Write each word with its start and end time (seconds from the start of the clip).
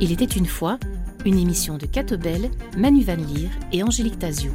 Il 0.00 0.10
était 0.10 0.24
une 0.24 0.46
fois 0.46 0.78
une 1.24 1.38
émission 1.38 1.78
de 1.78 1.86
Catobel, 1.86 2.50
Manu 2.76 3.04
Van 3.04 3.14
Leer 3.14 3.50
et 3.72 3.82
Angélique 3.82 4.18
Tazio. 4.18 4.50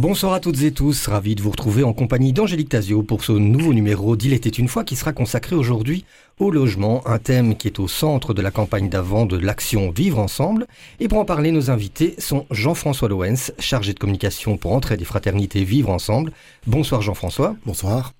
Bonsoir 0.00 0.32
à 0.32 0.40
toutes 0.40 0.62
et 0.62 0.72
tous, 0.72 1.08
ravi 1.08 1.34
de 1.34 1.42
vous 1.42 1.50
retrouver 1.50 1.84
en 1.84 1.92
compagnie 1.92 2.32
d'Angélique 2.32 2.70
Tazio 2.70 3.02
pour 3.02 3.22
ce 3.22 3.32
nouveau 3.32 3.74
numéro 3.74 4.16
d'Il 4.16 4.32
était 4.32 4.48
une 4.48 4.66
fois 4.66 4.82
qui 4.82 4.96
sera 4.96 5.12
consacré 5.12 5.54
aujourd'hui 5.54 6.06
au 6.38 6.50
logement, 6.50 7.06
un 7.06 7.18
thème 7.18 7.54
qui 7.54 7.68
est 7.68 7.78
au 7.78 7.86
centre 7.86 8.32
de 8.32 8.40
la 8.40 8.50
campagne 8.50 8.88
d'avant 8.88 9.26
de 9.26 9.36
l'action 9.36 9.90
Vivre 9.90 10.18
ensemble. 10.18 10.66
Et 11.00 11.08
pour 11.08 11.18
en 11.18 11.26
parler, 11.26 11.52
nos 11.52 11.70
invités 11.70 12.14
sont 12.16 12.46
Jean-François 12.50 13.10
Loens, 13.10 13.52
chargé 13.58 13.92
de 13.92 13.98
communication 13.98 14.56
pour 14.56 14.72
Entraide 14.72 15.02
et 15.02 15.04
Fraternité 15.04 15.64
Vivre 15.64 15.90
ensemble. 15.90 16.32
Bonsoir 16.66 17.02
Jean-François. 17.02 17.54
Bonsoir. 17.66 18.14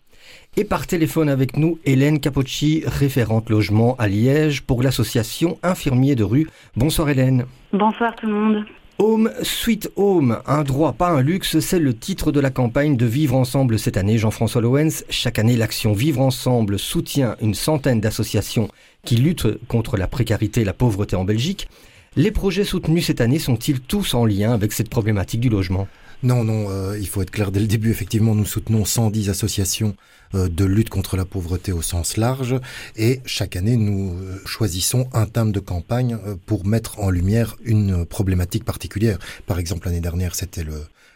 Et 0.59 0.65
par 0.65 0.87
téléphone 0.87 1.30
avec 1.30 1.56
nous, 1.56 1.78
Hélène 1.87 2.20
Capocci, 2.20 2.82
référente 2.84 3.48
logement 3.48 3.96
à 3.98 4.06
Liège 4.06 4.60
pour 4.60 4.82
l'association 4.82 5.59
Infirmiers 5.62 6.15
de 6.15 6.24
rue. 6.24 6.46
Bonsoir 6.76 7.09
Hélène. 7.09 7.46
Bonsoir 7.73 8.15
tout 8.16 8.26
le 8.26 8.34
monde. 8.34 8.66
Home 9.02 9.32
Sweet 9.42 9.90
Home, 9.96 10.42
un 10.46 10.62
droit, 10.62 10.92
pas 10.92 11.09
un 11.09 11.22
luxe, 11.22 11.59
c'est 11.60 11.78
le 11.78 11.96
titre 11.96 12.32
de 12.32 12.38
la 12.38 12.50
campagne 12.50 12.98
de 12.98 13.06
Vivre 13.06 13.34
Ensemble 13.34 13.78
cette 13.78 13.96
année. 13.96 14.18
Jean-François 14.18 14.60
Loens, 14.60 15.04
chaque 15.09 15.38
année, 15.38 15.56
l'action 15.56 15.95
Vivre 15.95 16.20
Ensemble 16.20 16.78
soutient 16.78 17.34
une 17.40 17.54
centaine 17.54 18.02
d'associations 18.02 18.68
qui 19.06 19.16
luttent 19.16 19.59
contre 19.68 19.96
la 19.96 20.06
précarité 20.06 20.60
et 20.60 20.64
la 20.64 20.74
pauvreté 20.74 21.16
en 21.16 21.24
Belgique. 21.24 21.66
Les 22.14 22.30
projets 22.30 22.64
soutenus 22.64 23.06
cette 23.06 23.23
année 23.23 23.38
sont-ils 23.38 23.80
tous 23.80 24.12
en 24.12 24.26
lien 24.26 24.52
avec 24.52 24.70
cette 24.70 24.90
problématique 24.90 25.40
du 25.40 25.48
logement? 25.48 25.88
Non, 26.23 26.45
non, 26.45 26.66
euh, 26.69 26.98
il 26.98 27.09
faut 27.09 27.23
être 27.23 27.30
clair 27.30 27.51
dès 27.51 27.60
le 27.60 27.66
début. 27.66 27.91
Effectivement, 27.91 28.34
nous 28.34 28.45
soutenons 28.45 28.84
110 28.84 29.30
associations 29.30 29.96
euh, 30.35 30.49
de 30.49 30.66
lutte 30.66 30.90
contre 30.90 31.16
la 31.16 31.24
pauvreté 31.24 31.73
au 31.73 31.80
sens 31.80 32.18
large 32.18 32.57
et 32.96 33.21
chaque 33.24 33.57
année, 33.57 33.77
nous 33.77 34.18
euh, 34.18 34.38
choisissons 34.45 35.09
un 35.15 35.24
thème 35.24 35.51
de 35.51 35.60
campagne 35.60 36.18
pour 36.45 36.66
mettre 36.66 36.99
en 37.01 37.09
lumière 37.09 37.57
une 37.65 38.04
problématique 38.04 38.65
particulière. 38.65 39.18
Par 39.46 39.59
exemple, 39.59 39.87
l'année 39.87 40.01
dernière, 40.01 40.35
c'était 40.35 40.65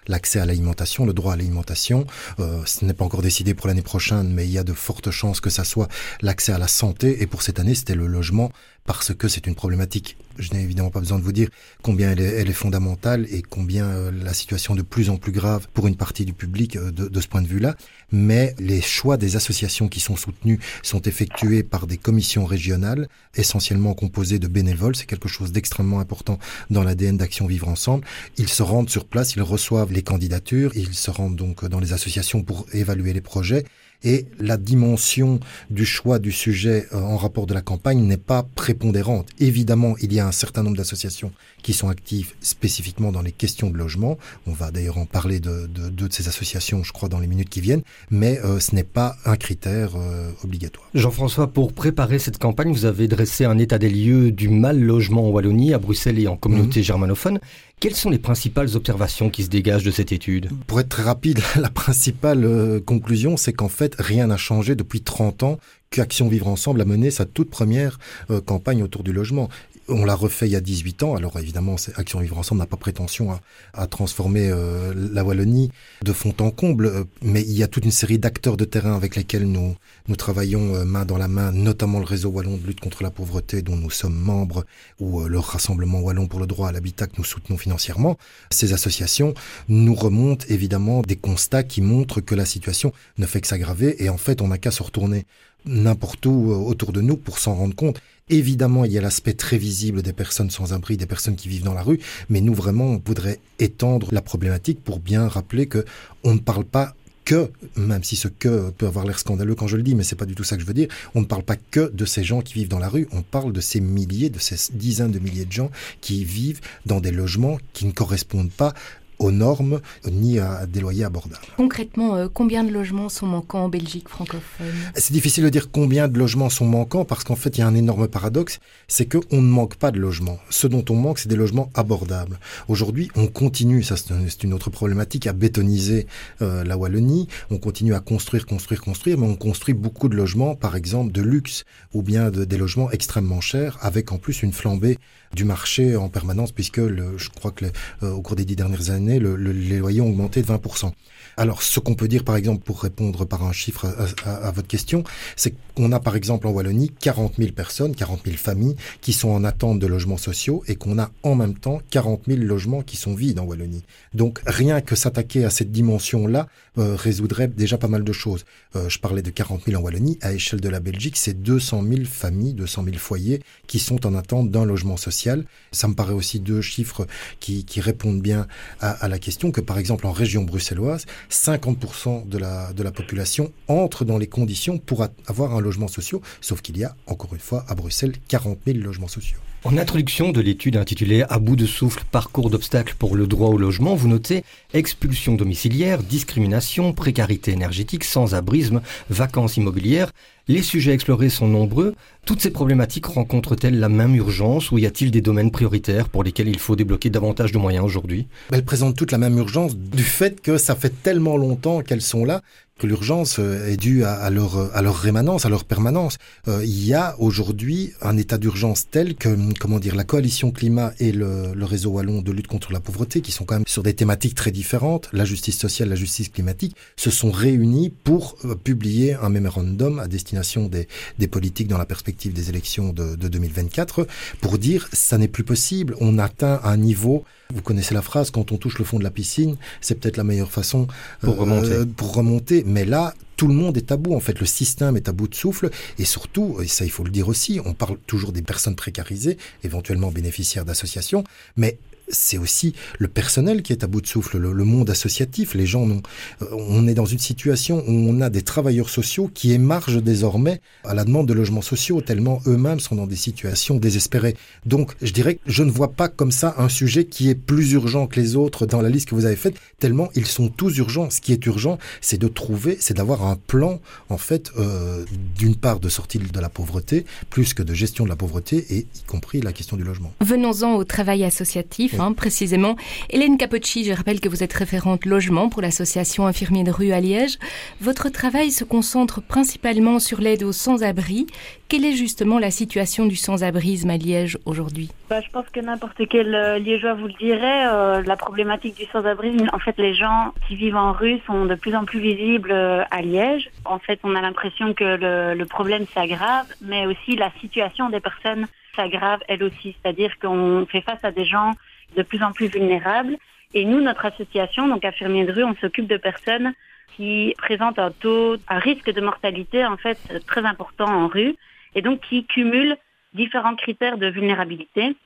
l'accès 0.07 0.39
à 0.41 0.47
l'alimentation, 0.47 1.05
le 1.05 1.13
droit 1.13 1.35
à 1.35 1.37
l'alimentation. 1.37 2.07
ce 2.39 2.85
n'est 2.85 2.95
pas 2.95 3.05
encore 3.05 3.23
décidé 3.23 3.55
pour 3.55 3.69
l'année 3.69 3.83
prochaine, 3.83 4.33
mais 4.33 4.47
il 4.47 4.53
y 4.53 4.59
a 4.59 4.65
de 4.65 4.73
fortes 4.73 5.11
chances 5.11 5.41
que 5.41 5.51
ça 5.51 5.65
soit 5.65 5.89
l'accès 6.23 6.53
à 6.53 6.59
la 6.59 6.69
santé. 6.69 7.23
Et 7.23 7.27
pour 7.27 7.43
cette 7.43 7.59
année, 7.59 7.75
c'était 7.75 7.95
le 7.95 8.07
logement 8.07 8.53
parce 8.85 9.15
que 9.15 9.29
c'est 9.29 9.47
une 9.47 9.55
problématique. 9.55 10.19
Je 10.39 10.53
n'ai 10.53 10.63
évidemment 10.63 10.91
pas 10.91 11.01
besoin 11.01 11.19
de 11.19 11.25
vous 11.25 11.33
dire 11.33 11.49
combien 11.83 12.11
elle 12.11 12.21
est, 12.21 12.53
fondamentale 12.53 13.27
et 13.31 13.41
combien 13.41 13.87
euh, 13.87 14.11
la 14.11 14.35
situation 14.35 14.75
de 14.75 14.83
plus 14.83 15.09
en 15.09 15.17
plus 15.17 15.33
grave 15.33 15.69
pour 15.73 15.87
une 15.87 15.97
partie 15.97 16.25
du 16.25 16.35
public 16.35 16.77
euh, 16.77 16.91
de, 16.91 17.21
ce 17.21 17.27
point 17.27 17.41
de 17.41 17.47
vue-là. 17.47 17.77
Mais 18.13 18.55
les 18.59 18.83
choix 18.83 19.17
des 19.17 19.37
associations 19.37 19.89
qui 19.89 20.01
sont 20.01 20.17
soutenues 20.17 20.61
sont 20.83 21.01
effectués 21.01 21.63
par 21.63 21.87
des 21.87 21.97
commissions 21.97 22.45
régionales, 22.45 23.09
essentiellement 23.35 23.95
composées 23.95 24.39
de 24.39 24.49
bénévoles. 24.49 24.97
C'est 24.97 25.07
quelque 25.07 25.29
chose 25.29 25.51
d'extrêmement 25.51 26.01
important 26.01 26.39
dans 26.69 26.83
l'ADN 26.83 27.17
d'Action 27.17 27.47
Vivre 27.47 27.69
Ensemble. 27.69 28.07
Ils 28.37 28.49
se 28.49 28.63
rendent 28.63 28.91
sur 28.91 29.07
place, 29.07 29.35
ils 29.35 29.43
reçoivent 29.43 29.93
les 29.93 30.03
candidatures, 30.03 30.73
ils 30.75 30.95
se 30.95 31.11
rendent 31.11 31.37
donc 31.37 31.65
dans 31.65 31.81
les 31.81 31.95
associations 31.95 32.43
pour 32.43 32.67
évaluer 32.73 33.15
les 33.15 33.23
projets 33.23 33.65
et 34.05 34.27
la 34.39 34.57
dimension 34.57 35.41
du 35.71 35.85
choix 35.85 36.19
du 36.19 36.31
sujet 36.31 36.87
euh, 36.93 37.01
en 37.01 37.17
rapport 37.17 37.47
de 37.47 37.55
la 37.55 37.63
campagne 37.63 38.03
n'est 38.03 38.17
pas 38.17 38.43
prépondérante. 38.55 39.29
Évidemment, 39.41 39.97
il 40.01 40.13
y 40.13 40.21
a 40.21 40.27
un 40.27 40.33
certain 40.33 40.63
nombre 40.63 40.77
d'associations 40.77 41.33
qui 41.63 41.73
sont 41.73 41.89
actives 41.89 42.33
spécifiquement 42.41 43.11
dans 43.11 43.23
les 43.23 43.33
questions 43.33 43.71
de 43.71 43.77
logement. 43.77 44.19
On 44.47 44.53
va 44.53 44.71
d'ailleurs 44.71 44.99
en 44.99 45.07
parler 45.07 45.41
de 45.41 45.67
deux 45.67 45.91
de, 45.91 46.13
ces 46.13 46.29
associations, 46.29 46.83
je 46.85 46.93
crois, 46.93 47.09
dans 47.09 47.19
les 47.19 47.27
minutes 47.27 47.49
qui 47.49 47.61
viennent, 47.61 47.83
mais 48.11 48.39
euh, 48.45 48.61
ce 48.61 48.75
n'est 48.75 48.85
pas 48.85 49.17
un 49.25 49.37
critère 49.37 49.93
euh, 49.97 50.31
obligatoire. 50.45 50.89
Jean-François, 50.95 51.49
pour 51.49 51.73
préparer 51.73 52.19
cette 52.19 52.39
campagne, 52.39 52.73
vous 52.73 52.85
avez 52.85 53.09
dressé 53.09 53.47
un 53.47 53.59
état 53.59 53.79
des 53.79 53.89
lieux 53.89 54.31
du 54.31 54.49
mal 54.49 54.79
logement 54.79 55.27
en 55.27 55.31
Wallonie, 55.31 55.73
à 55.73 55.79
Bruxelles 55.79 56.19
et 56.19 56.29
en 56.29 56.37
communauté 56.37 56.81
mhm. 56.81 56.85
germanophone. 56.85 57.41
Quelles 57.85 57.95
sont 57.95 58.09
les 58.09 58.19
principales 58.19 58.77
observations 58.77 59.29
qui 59.29 59.43
se 59.43 59.51
dégagent 59.51 59.85
de 59.85 59.91
cette 59.91 60.11
étude 60.11 60.49
Pour 60.67 60.81
être 60.81 60.89
très 60.89 61.03
rapide, 61.03 61.41
la 61.61 61.69
principale 61.69 62.81
conclusion, 62.87 63.37
c'est 63.37 63.53
qu'en 63.53 63.69
fait, 63.69 63.95
rien 63.99 64.29
n'a 64.29 64.39
changé 64.39 64.75
depuis 64.75 65.03
30 65.03 65.43
ans 65.43 65.59
qu'Action 65.91 66.27
Vivre 66.29 66.49
Ensemble 66.49 66.81
a 66.81 66.87
mené 66.87 67.11
sa 67.11 67.27
toute 67.27 67.51
première 67.51 67.99
euh, 68.31 68.41
campagne 68.41 68.83
autour 68.83 69.03
du 69.03 69.13
logement 69.13 69.51
on 69.89 70.05
l'a 70.05 70.15
refait 70.15 70.47
il 70.47 70.53
y 70.53 70.57
a 70.57 70.61
18 70.61 71.03
ans. 71.03 71.17
Alors 71.17 71.39
évidemment, 71.39 71.77
Action 71.97 72.21
Vivre 72.21 72.39
Ensemble 72.39 72.61
n'a 72.61 72.67
pas 72.67 72.77
prétention 72.77 73.39
à, 73.73 73.87
transformer 73.87 74.51
euh, 74.51 74.95
la 75.13 75.25
Wallonie 75.25 75.71
de 76.03 76.13
fond 76.13 76.35
en 76.41 76.51
comble, 76.51 76.87
euh, 76.87 77.05
mais 77.23 77.43
il 77.43 77.53
y 77.53 77.63
a 77.63 77.69
toute 77.69 77.85
une 77.85 77.91
série 77.91 78.19
d'acteurs 78.19 78.57
de 78.57 78.65
terrain 78.65 78.95
avec 78.95 79.17
lesquels 79.17 79.47
nous, 79.47 79.77
nous 80.09 80.17
travaillons 80.17 80.75
euh, 80.75 80.85
main 80.85 81.05
dans 81.05 81.19
la 81.19 81.29
main, 81.29 81.53
notamment 81.53 81.99
le 81.99 82.05
réseau 82.05 82.31
wallon 82.31 82.57
de 82.57 82.67
lutte 82.67 82.81
contre 82.81 83.03
la 83.03 83.11
pauvreté 83.11 83.63
dont 83.63 83.77
nous 83.77 83.91
sommes 83.91 84.19
membres, 84.19 84.65
ou 85.01 85.25
le 85.25 85.39
Rassemblement 85.39 86.01
wallon 86.01 86.27
pour 86.27 86.41
le 86.41 86.47
droit 86.47 86.69
à 86.69 86.73
l'habitat 86.73 87.07
que 87.07 87.17
nous 87.19 87.25
soutenons 87.25 87.59
financièrement. 87.59 88.17
Ces 88.51 88.73
associations 88.73 89.35
nous 89.69 89.95
remontent 89.95 90.47
évidemment 90.49 91.03
des 91.03 91.17
constats 91.17 91.63
qui 91.63 91.83
montrent 91.83 92.21
que 92.21 92.35
la 92.35 92.47
situation 92.47 92.93
ne 93.19 93.27
fait 93.27 93.41
que 93.41 93.47
s'aggraver 93.47 94.03
et 94.03 94.09
en 94.09 94.17
fait 94.17 94.41
on 94.41 94.49
n'a 94.49 94.59
qu'à 94.59 94.71
se 94.71 94.83
retourner 94.83 95.27
n'importe 95.67 96.27
où 96.27 96.53
autour 96.53 96.93
de 96.93 97.01
nous 97.01 97.17
pour 97.17 97.39
s'en 97.39 97.55
rendre 97.55 97.75
compte. 97.75 98.01
Évidemment, 98.31 98.87
il 98.87 98.93
y 98.93 98.97
a 98.97 99.03
l'aspect 99.03 99.35
très 99.35 99.59
visible 99.59 100.01
des 100.01 100.15
personnes 100.15 100.49
sans 100.49 100.73
abri, 100.73 100.97
des 100.97 101.05
personnes 101.05 101.37
qui 101.37 101.51
vivent 101.51 101.65
dans 101.65 101.75
la 101.75 101.83
rue, 101.83 102.01
mais 102.31 102.41
nous 102.41 102.55
vraiment, 102.55 102.87
on 102.87 103.03
voudrait 103.05 103.39
étendre 103.59 104.09
la 104.13 104.23
problématique 104.23 104.83
pour 104.83 104.99
bien 104.99 105.29
rappeler 105.29 105.67
que 105.67 105.85
on 106.23 106.33
ne 106.33 106.39
parle 106.39 106.65
pas 106.65 106.95
que, 107.27 107.51
même 107.77 108.03
si 108.03 108.17
ce 108.17 108.29
que 108.29 108.71
peut 108.71 108.87
avoir 108.87 109.05
l'air 109.05 109.19
scandaleux 109.19 109.55
quand 109.55 109.67
je 109.67 109.77
le 109.77 109.83
dis, 109.83 109.95
mais 109.95 110.05
c'est 110.05 110.17
pas 110.17 110.25
du 110.25 110.35
tout 110.35 110.45
ça 110.45 110.57
que 110.57 110.63
je 110.63 110.67
veux 110.67 110.73
dire, 110.73 110.89
on 111.15 111.21
ne 111.21 111.27
parle 111.27 111.43
pas 111.43 111.57
que 111.57 111.91
de 111.93 112.05
ces 112.07 112.25
gens 112.25 112.41
qui 112.41 112.55
vivent 112.55 112.69
dans 112.69 112.79
la 112.79 112.89
rue, 112.89 113.09
on 113.13 113.21
parle 113.21 113.53
de 113.53 113.61
ces 113.61 113.81
milliers, 113.81 114.31
de 114.31 114.39
ces 114.39 114.73
dizaines 114.73 115.13
de 115.13 115.19
milliers 115.19 115.45
de 115.45 115.53
gens 115.53 115.71
qui 116.01 116.25
vivent 116.25 116.61
dans 116.87 117.01
des 117.01 117.11
logements 117.11 117.59
qui 117.75 117.85
ne 117.85 117.93
correspondent 117.93 118.53
pas 118.53 118.73
aux 119.19 119.31
normes 119.31 119.81
ni 120.11 120.39
à 120.39 120.67
des 120.67 120.81
loyers 120.81 121.05
abordables. 121.05 121.47
Concrètement, 121.57 122.17
euh, 122.17 122.29
combien 122.33 122.65
de 122.65 122.71
logements 122.71 123.09
sont 123.09 123.27
manquants 123.27 123.65
en 123.65 123.69
Belgique 123.69 124.09
francophone? 124.09 124.67
C'est 124.95 125.13
difficile 125.13 125.45
de 125.45 125.49
dire 125.49 125.71
combien 125.71 126.09
de 126.09 126.19
logements 126.19 126.51
sont 126.51 126.67
manquants 126.67 127.05
parce 127.05 127.25
qu'en 127.25 127.37
fait, 127.37 127.57
il 127.57 127.61
y 127.61 127.63
a 127.63 127.67
un 127.67 127.75
énorme 127.75 128.09
paradoxe, 128.09 128.59
c'est 128.89 129.07
qu'on 129.07 129.43
ne 129.43 129.49
manque 129.49 129.77
pas 129.77 129.91
de 129.91 129.99
logements. 129.99 130.39
Ce 130.51 130.67
dont 130.67 130.85
on 130.91 130.95
manque, 130.95 131.19
c'est 131.19 131.29
des 131.29 131.37
logements 131.37 131.71
abordables. 131.75 132.39
Aujourd'hui, 132.69 133.11
on 133.15 133.27
continue, 133.27 133.83
ça 133.83 133.97
c'est 133.97 134.43
une 134.43 134.55
autre 134.55 134.71
problématique, 134.71 135.27
à 135.27 135.33
bétoniser 135.33 136.07
euh, 136.43 136.65
la 136.65 136.77
Wallonie. 136.77 137.29
On 137.51 137.59
continue 137.59 137.95
à 137.95 138.01
construire, 138.01 138.47
construire, 138.47 138.81
construire, 138.81 139.19
mais 139.19 139.27
on 139.27 139.37
construit 139.37 139.75
beaucoup 139.75 140.09
de 140.09 140.17
logements, 140.17 140.55
par 140.55 140.77
exemple 140.77 141.13
de 141.13 141.23
luxe, 141.23 141.65
ou 141.93 142.03
bien 142.03 142.31
de, 142.31 142.45
des 142.45 142.57
logements 142.57 142.91
extrêmement 142.91 143.41
chers, 143.41 143.79
avec 143.81 144.13
en 144.13 144.19
plus 144.19 144.43
une 144.43 144.53
flambée 144.53 144.99
du 145.35 145.45
marché 145.45 145.97
en 145.97 146.09
permanence, 146.09 146.53
puisque 146.53 146.79
le, 146.79 147.19
je 147.19 147.29
crois 147.31 147.51
que 147.51 147.67
euh, 148.03 148.11
au 148.13 148.23
cours 148.23 148.37
des 148.37 148.45
dix 148.45 148.57
dernières 148.57 148.91
années, 148.91 149.19
le, 149.19 149.37
les 149.37 149.79
loyers 149.79 150.01
ont 150.01 150.09
augmenté 150.09 150.43
de 150.43 150.47
20%. 150.47 150.93
Alors, 151.37 151.63
ce 151.63 151.81
qu'on 151.81 151.95
peut 151.95 152.09
dire, 152.09 152.25
par 152.25 152.37
exemple, 152.37 152.63
pour 152.63 152.81
répondre 152.83 153.25
par 153.25 153.43
un 153.43 153.53
chiffre 153.53 153.87
à, 154.25 154.51
votre 154.53 154.69
question, 154.69 155.03
c'est 155.37 155.55
qu'on 155.75 155.91
a, 155.91 155.99
par 155.99 156.15
exemple, 156.15 156.47
en 156.47 156.51
Wallonie, 156.51 156.91
40 157.01 157.35
000 157.39 157.53
personnes, 157.53 157.95
40 157.95 158.21
000 158.25 158.37
familles 158.37 158.77
qui 159.01 159.13
sont 159.13 159.31
en 159.31 159.43
attente 159.43 159.81
de 159.81 159.87
logements 159.87 160.17
sociaux 160.17 160.63
et 160.69 160.77
qu'on 160.77 160.99
a 160.99 161.11
en 161.25 161.35
même 161.35 161.55
temps 161.55 161.81
40 161.91 162.23
000 162.29 162.41
logements 162.41 162.83
qui 162.83 162.97
sont 162.97 163.15
vides 163.15 163.41
en 163.41 163.45
Wallonie. 163.45 163.83
Donc, 164.13 164.41
rien 164.47 164.81
que 164.81 164.95
s'attaquer 164.95 165.45
à 165.45 165.51
cette 165.51 165.73
dimension-là 165.73 166.47
euh, 166.79 166.95
résoudrait 166.97 167.49
déjà 167.49 167.79
pas 167.79 167.89
mal 167.89 168.05
de 168.05 168.13
choses. 168.13 168.45
Euh, 168.77 168.89
je 168.89 168.99
parlais 168.99 169.23
de 169.23 169.31
40 169.31 169.65
000 169.65 169.81
en 169.81 169.85
Wallonie. 169.85 170.19
À 170.23 170.33
échelle 170.33 170.61
de 170.61 170.69
la 170.69 170.81
Belgique, 170.81 171.17
c'est 171.17 171.43
200 171.43 171.83
000 171.83 172.05
familles, 172.05 172.55
200 172.55 172.85
000 172.85 172.97
foyers 172.97 173.43
qui 173.67 173.79
sont 173.79 174.07
en 174.07 174.15
attente 174.15 174.51
d'un 174.51 174.65
logement 174.65 174.97
social. 174.97 175.45
Ça 175.73 175.89
me 175.89 175.95
paraît 175.95 176.13
aussi 176.13 176.41
deux 176.41 176.61
chiffres 176.61 177.07
qui, 177.41 177.65
répondent 177.77 178.23
bien 178.23 178.47
à, 178.81 178.93
à 178.93 179.09
la 179.09 179.19
question 179.19 179.51
que, 179.51 179.61
par 179.61 179.79
exemple, 179.79 180.07
en 180.07 180.13
région 180.13 180.45
bruxelloise, 180.45 181.07
50% 181.31 182.29
de 182.29 182.39
la, 182.39 182.73
de 182.73 182.83
la 182.83 182.93
population 182.93 183.53
entre 183.69 184.05
dans 184.05 184.17
les 184.17 184.29
conditions 184.29 184.79
pour 184.79 185.07
avoir 185.27 185.55
un 185.55 185.61
logement 185.61 185.89
social, 185.89 186.05
sauf 186.41 186.61
qu'il 186.61 186.79
y 186.79 186.85
a, 186.85 186.95
encore 187.07 187.35
une 187.35 187.41
fois, 187.41 187.65
à 187.69 187.75
Bruxelles, 187.75 188.15
40 188.29 188.59
000 188.67 188.79
logements 188.79 189.09
sociaux. 189.09 189.39
En 189.67 189.79
introduction 189.79 190.31
de 190.31 190.43
l'étude 190.43 190.77
intitulée 190.77 191.25
À 191.31 191.39
bout 191.39 191.57
de 191.57 191.65
souffle, 191.65 192.05
parcours 192.11 192.51
d'obstacles 192.51 192.97
pour 192.99 193.17
le 193.17 193.27
droit 193.27 193.49
au 193.49 193.57
logement, 193.57 193.95
vous 193.95 194.09
notez 194.09 194.45
expulsion 194.75 195.37
domiciliaire, 195.37 196.03
discrimination, 196.03 196.93
précarité 196.93 197.53
énergétique, 197.53 198.05
sans-abrisme, 198.05 198.83
vacances 199.09 199.57
immobilières. 199.57 200.13
Les 200.49 200.61
sujets 200.61 200.93
explorés 200.93 201.31
sont 201.31 201.49
nombreux. 201.49 201.95
Toutes 202.27 202.43
ces 202.43 202.51
problématiques 202.51 203.07
rencontrent-elles 203.07 203.79
la 203.79 203.89
même 203.89 204.15
urgence 204.15 204.71
ou 204.71 204.77
y 204.77 204.85
a-t-il 204.85 205.11
des 205.11 205.23
domaines 205.23 205.51
prioritaires 205.51 206.11
pour 206.11 206.23
lesquels 206.23 206.49
il 206.49 206.59
faut 206.59 206.77
débloquer 206.77 207.09
davantage 207.09 207.51
de 207.51 207.57
moyens 207.57 207.87
aujourd'hui? 207.87 208.27
Elles 208.53 208.67
présentent 208.67 208.97
toutes 208.97 209.13
la 209.13 209.19
même 209.19 209.39
urgence 209.39 209.75
du 209.75 210.03
fait 210.03 210.43
que 210.43 210.59
ça 210.59 210.77
fait 210.77 210.93
tellement 211.03 211.39
longtemps 211.39 211.81
qu'elles 211.81 212.03
sont 212.03 212.27
là 212.27 212.43
que 212.79 212.87
l'urgence 212.87 213.39
euh, 213.39 213.69
est 213.69 213.77
due 213.77 214.05
à, 214.05 214.29
leur, 214.31 214.75
à 214.75 214.83
leur 214.83 214.97
rémanence, 214.97 215.47
à 215.47 215.49
leur 215.49 215.65
permanence. 215.65 216.19
Euh, 216.49 216.65
il 216.65 216.85
y 216.85 216.95
a 216.95 217.15
aujourd'hui 217.19 217.93
un 218.03 218.17
état 218.17 218.39
d'urgence 218.39 218.89
tel 218.91 219.15
que, 219.15 219.29
comment 219.59 219.79
dire, 219.79 219.95
la 219.95 220.05
coalition 220.05 220.51
climat 220.51 220.93
et 220.99 221.13
le, 221.13 221.55
le, 221.55 221.65
réseau 221.65 221.91
wallon 221.91 222.21
de 222.21 222.33
lutte 222.33 222.49
contre 222.49 222.73
la 222.73 222.81
pauvreté, 222.81 223.21
qui 223.21 223.33
sont 223.33 223.45
quand 223.45 223.55
même 223.55 223.64
sur 223.75 223.83
des 223.83 223.95
thématiques 223.95 224.37
très 224.37 224.53
différentes, 224.53 225.09
la 225.13 225.25
justice 225.25 225.59
sociale, 225.59 225.89
la 225.89 225.97
justice 225.97 226.29
climatique, 226.29 226.77
se 226.95 227.11
sont 227.11 227.33
réunis 227.33 227.91
pour 227.91 228.37
euh, 228.45 228.55
publier 228.55 229.15
un 229.15 229.31
mémorandum 229.31 229.99
à 229.99 230.07
destination 230.07 230.69
des, 230.69 230.87
des 231.19 231.27
politiques 231.27 231.67
dans 231.67 231.77
la 231.77 231.85
perspective 231.85 232.33
des 232.33 232.51
élections 232.51 232.93
de, 232.93 233.17
de 233.17 233.27
2024 233.27 234.07
pour 234.41 234.59
dire 234.59 234.89
ça 234.93 235.19
n'est 235.19 235.27
plus 235.27 235.43
possible, 235.43 235.97
on 235.99 236.19
atteint 236.19 236.61
un 236.63 236.77
niveau 236.77 237.25
vous 237.53 237.63
connaissez 237.63 237.95
la 237.95 238.03
phrase, 238.03 238.31
quand 238.31 238.53
on 238.53 238.57
touche 238.57 238.79
le 238.79 238.85
fond 238.85 238.99
de 238.99 239.05
la 239.05 239.11
piscine, 239.11 239.57
c'est 239.81 239.95
peut-être 239.97 240.17
la 240.17 240.25
meilleure 240.25 240.51
façon 240.51 240.87
pour, 241.21 241.37
remonter. 241.37 241.73
Euh, 241.73 241.85
pour 241.85 242.15
remonter. 242.15 242.65
Mais 242.67 242.85
là, 242.85 243.15
tout 243.37 243.47
le 243.47 243.55
monde 243.55 243.77
est 243.77 243.93
à 243.93 243.97
bout. 243.97 244.15
En 244.15 244.21
fait, 244.21 244.41
le 244.41 244.47
système 244.47 244.97
est 244.97 245.09
à 245.09 245.13
bout 245.13 245.29
de 245.29 245.35
souffle. 245.35 245.71
Et 245.99 246.05
surtout, 246.05 246.57
et 246.63 246.67
ça 246.67 246.85
il 246.85 246.91
faut 246.91 247.05
le 247.05 247.11
dire 247.11 247.29
aussi, 247.29 247.61
on 247.65 247.75
parle 247.75 247.99
toujours 248.07 248.33
des 248.33 248.43
personnes 248.43 248.77
précarisées, 248.77 249.37
éventuellement 249.63 250.11
bénéficiaires 250.11 250.65
d'associations, 250.65 251.23
mais 251.57 251.79
c'est 252.09 252.39
aussi 252.39 252.75
le 252.99 253.09
personnel 253.09 253.63
qui 253.63 253.73
est 253.73 253.85
à 253.85 253.87
bout 253.87 254.01
de 254.01 254.07
souffle, 254.07 254.39
le, 254.39 254.65
monde 254.65 254.91
associatif. 254.91 255.55
Les 255.55 255.67
gens, 255.67 255.89
euh, 255.89 256.47
on 256.53 256.87
est 256.87 256.95
dans 256.95 257.05
une 257.05 257.19
situation 257.19 257.85
où 257.87 257.93
on 257.93 258.21
a 258.21 258.31
des 258.31 258.43
travailleurs 258.43 258.89
sociaux 258.89 259.31
qui 259.33 259.53
émargent 259.53 260.03
désormais 260.03 260.61
à 260.85 260.95
la 260.95 261.05
demande 261.05 261.29
de 261.29 261.35
logements 261.35 261.63
sociaux, 261.63 262.01
tellement 262.01 262.41
eux-mêmes 262.47 262.81
sont 262.81 262.97
dans 262.97 263.07
des 263.07 263.17
situations 263.17 263.77
désespérées. 263.77 264.37
Donc, 264.67 264.93
je 265.03 265.13
dirais 265.13 265.35
que 265.35 265.41
je 265.47 265.63
ne 265.63 265.71
vois 265.71 265.93
pas 265.93 266.09
comme 266.09 266.33
ça 266.33 266.55
un 266.59 266.69
sujet 266.69 267.05
qui 267.05 267.29
est 267.29 267.35
plus 267.35 267.73
urgent 267.73 268.07
que 268.07 268.21
les 268.21 268.37
autres 268.37 268.67
dans 268.67 268.83
la 268.83 268.89
liste 268.89 269.09
que 269.09 269.15
vous 269.15 269.27
avez 269.27 269.37
faite, 269.37 269.57
tellement 269.79 270.11
ils 270.15 270.27
sont 270.27 270.49
tous 270.49 270.77
urgents. 270.79 271.11
Ce 271.11 271.21
qui 271.21 271.33
est 271.33 271.45
urgent, 271.47 271.79
c'est 272.01 272.19
de 272.19 272.29
trouver, 272.29 272.77
c'est 272.81 272.95
d'avoir 272.95 273.27
un 273.27 273.37
plan, 273.37 273.81
en 274.09 274.19
fait, 274.19 274.51
euh, 274.59 275.05
d'une 275.37 275.57
part 275.57 275.81
de 275.81 275.89
sortie 275.89 276.19
de 276.19 276.41
la 276.41 276.49
pauvreté, 276.49 277.05
plus 277.31 277.55
que 277.55 277.63
de 277.63 277.75
gestion 277.75 278.05
de 278.05 278.09
la 278.09 278.17
pauvreté, 278.17 278.65
et 278.71 278.79
y 278.79 279.03
compris 279.07 279.41
la 279.41 279.53
question 279.53 279.77
du 279.77 279.85
logement. 279.85 280.13
Venons-en 280.21 280.75
au 280.75 280.85
travail 280.85 281.25
associatif 281.25 281.94
Précisément. 282.17 282.77
Hélène 283.11 283.39
Capocci, 283.39 283.85
je 283.85 283.93
rappelle 283.93 284.21
que 284.21 284.29
vous 284.29 284.43
êtes 284.43 284.53
référente 284.53 285.07
logement 285.07 285.49
pour 285.49 285.63
l'association 285.63 286.27
Infirmiers 286.27 286.65
de 286.65 286.71
rue 286.71 286.93
à 286.93 287.01
Liège. 287.01 287.39
Votre 287.81 288.09
travail 288.09 288.51
se 288.51 288.65
concentre 288.65 289.23
principalement 289.23 289.99
sur 289.99 290.21
l'aide 290.21 290.43
aux 290.43 290.53
sans-abri. 290.53 291.27
Quelle 291.69 291.85
est 291.85 291.97
justement 291.97 292.39
la 292.39 292.51
situation 292.51 293.07
du 293.07 293.17
sans-abrisme 293.17 293.91
à 293.91 293.97
Liège 293.97 294.39
aujourd'hui? 294.45 294.91
Bah, 295.09 295.21
Je 295.21 295.31
pense 295.31 295.49
que 295.51 295.61
n'importe 295.61 296.03
quel 296.09 296.35
euh, 296.35 296.59
Liégeois 296.59 296.95
vous 296.95 297.07
le 297.07 297.15
dirait. 297.15 297.67
Euh, 297.67 298.03
la 298.03 298.17
problématique 298.17 298.77
du 298.77 298.85
sans-abrisme, 298.87 299.49
en 299.53 299.59
fait, 299.59 299.77
les 299.79 299.95
gens 299.95 300.33
qui 300.49 300.57
vivent 300.57 300.77
en 300.77 300.93
rue 300.93 301.21
sont 301.27 301.47
de 301.47 301.55
plus 301.55 301.75
en 301.75 301.85
plus 301.85 302.01
visibles 302.01 302.53
euh, 302.53 302.83
à 302.91 303.03
Liège. 303.03 303.51
En 303.65 303.79
fait, 303.79 304.01
on 304.03 304.15
a 304.17 304.21
l'impression 304.21 304.75
que 304.75 305.35
le 305.35 305.45
problème 305.45 305.87
s'aggrave, 305.95 306.47
mais 306.61 306.87
aussi 306.87 307.17
la 307.17 307.31
situation 307.41 307.89
des 307.91 308.01
personnes 308.01 308.47
s'aggrave 308.77 309.21
elle 309.29 309.43
aussi. 309.43 309.75
C'est-à-dire 309.81 310.19
qu'on 310.21 310.67
fait 310.71 310.81
face 310.81 311.03
à 311.03 311.11
des 311.11 311.25
gens 311.25 311.53
de 311.97 312.03
plus 312.03 312.23
en 312.23 312.33
plus 312.33 312.49
vulnérables. 312.49 313.17
Et 313.55 313.65
nous, 313.65 313.81
notre 313.81 314.05
association, 314.05 314.67
donc 314.67 314.85
Infirmiers 314.85 315.25
de 315.25 315.33
rue, 315.33 315.45
on 315.45 315.55
s'occupe 315.57 315.87
de 315.87 315.97
personnes 315.97 316.53
qui 316.97 317.35
présentent 317.39 317.79
un 317.79 317.91
taux, 317.91 318.37
un 318.49 318.59
risque 318.59 318.93
de 318.93 319.01
mortalité 319.01 319.65
en 319.65 319.77
fait 319.77 319.99
très 320.27 320.45
important 320.45 320.87
en 320.87 321.09
rue 321.09 321.35
et 321.75 321.83
donc 321.83 322.01
qui 322.01 322.25
cumulent 322.25 322.77
différents 323.15 323.57
critères 323.57 323.99
de 323.99 324.07
vulnérabilité. 324.07 324.97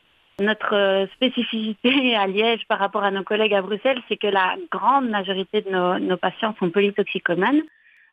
Notre 0.40 0.74
euh, 0.74 1.06
spécificité 1.14 2.14
à 2.16 2.26
Liège 2.26 2.62
par 2.68 2.78
rapport 2.78 3.04
à 3.04 3.10
nos 3.10 3.22
collègues 3.22 3.54
à 3.54 3.62
Bruxelles, 3.62 4.00
c'est 4.08 4.16
que 4.16 4.26
la 4.26 4.56
grande 4.70 5.08
majorité 5.08 5.62
de 5.62 5.70
nos, 5.70 5.98
nos 5.98 6.16
patients 6.16 6.54
sont 6.58 6.70
polytoxicomanes, 6.70 7.62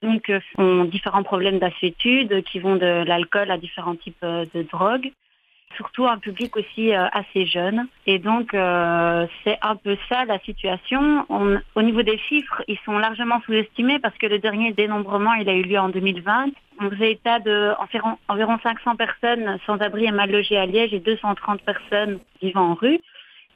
donc 0.02 0.30
euh, 0.30 0.40
ont 0.58 0.86
différents 0.86 1.24
problèmes 1.24 1.60
d'assuétude 1.60 2.44
qui 2.44 2.60
vont 2.60 2.76
de 2.76 3.04
l'alcool 3.06 3.52
à 3.52 3.58
différents 3.58 3.96
types 3.96 4.24
euh, 4.24 4.46
de 4.54 4.64
drogues 4.64 5.12
surtout 5.76 6.06
un 6.06 6.18
public 6.18 6.56
aussi 6.58 6.94
euh, 6.94 7.08
assez 7.12 7.46
jeune. 7.46 7.88
Et 8.06 8.20
donc, 8.20 8.54
euh, 8.54 9.28
c'est 9.44 9.58
un 9.62 9.76
peu 9.76 9.98
ça 10.10 10.26
la 10.26 10.40
situation. 10.40 11.26
On, 11.30 11.60
au 11.76 11.82
niveau 11.82 12.04
des 12.04 12.18
chiffres, 12.18 12.64
ils 12.68 12.80
sont 12.86 12.98
largement 12.98 13.42
sous-estimés 13.46 14.00
parce 14.00 14.18
que 14.18 14.28
le 14.28 14.40
dernier 14.40 14.74
dénombrement, 14.74 15.34
il 15.34 15.50
a 15.50 15.54
eu 15.54 15.64
lieu 15.64 15.80
en 15.80 15.90
2020. 15.90 16.48
On 16.82 16.90
faisait 16.90 17.14
état 17.14 17.40
de 17.40 17.72
environ 18.28 18.58
500 18.62 18.96
personnes 18.96 19.58
sans 19.66 19.78
abri 19.78 20.06
et 20.06 20.12
mal 20.12 20.30
logées 20.30 20.58
à 20.58 20.66
Liège 20.66 20.94
et 20.94 21.00
230 21.00 21.62
personnes 21.62 22.20
vivant 22.42 22.72
en 22.72 22.74
rue. 22.74 23.00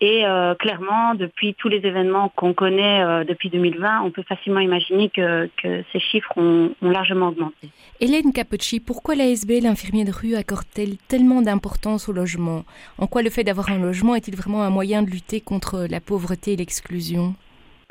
Et 0.01 0.25
euh, 0.25 0.55
clairement, 0.55 1.13
depuis 1.13 1.55
tous 1.55 1.67
les 1.67 1.85
événements 1.85 2.29
qu'on 2.29 2.53
connaît 2.53 3.03
euh, 3.03 3.25
depuis 3.25 3.49
2020, 3.49 4.01
on 4.03 4.11
peut 4.11 4.23
facilement 4.23 4.61
imaginer 4.61 5.09
que, 5.09 5.49
que 5.61 5.83
ces 5.91 5.99
chiffres 5.99 6.31
ont, 6.37 6.71
ont, 6.81 6.89
largement 6.89 7.27
augmenté. 7.27 7.69
Hélène 7.99 8.31
Capocci, 8.31 8.79
pourquoi 8.79 9.15
l'ASB, 9.15 9.61
l'infirmier 9.61 10.05
de 10.05 10.11
rue, 10.11 10.35
accorde-t-elle 10.35 10.97
tellement 11.09 11.41
d'importance 11.41 12.07
au 12.07 12.13
logement? 12.13 12.63
En 12.97 13.07
quoi 13.07 13.23
le 13.23 13.29
fait 13.29 13.43
d'avoir 13.43 13.69
un 13.69 13.79
logement 13.79 14.15
est-il 14.15 14.37
vraiment 14.37 14.63
un 14.63 14.69
moyen 14.69 15.03
de 15.03 15.09
lutter 15.09 15.41
contre 15.41 15.85
la 15.89 15.99
pauvreté 15.99 16.53
et 16.53 16.55
l'exclusion? 16.55 17.35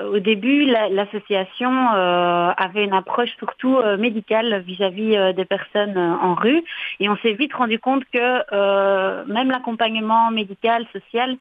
Au 0.01 0.21
début, 0.21 0.65
l'association 0.65 1.73
euh, 1.73 2.53
avait 2.57 2.85
une 2.85 2.93
approche 2.93 3.31
surtout 3.37 3.79
euh, 3.79 3.97
médicale 3.97 4.63
vis-à-vis 4.65 5.11
-vis, 5.11 5.19
euh, 5.19 5.33
des 5.33 5.45
personnes 5.45 5.99
en 5.99 6.35
rue. 6.35 6.63
Et 7.01 7.09
on 7.09 7.17
s'est 7.17 7.33
vite 7.33 7.53
rendu 7.53 7.81
compte 7.81 8.05
que 8.13 9.27
même 9.27 9.51
l'accompagnement 9.51 10.31
médical, 10.31 10.87
social 10.93 11.37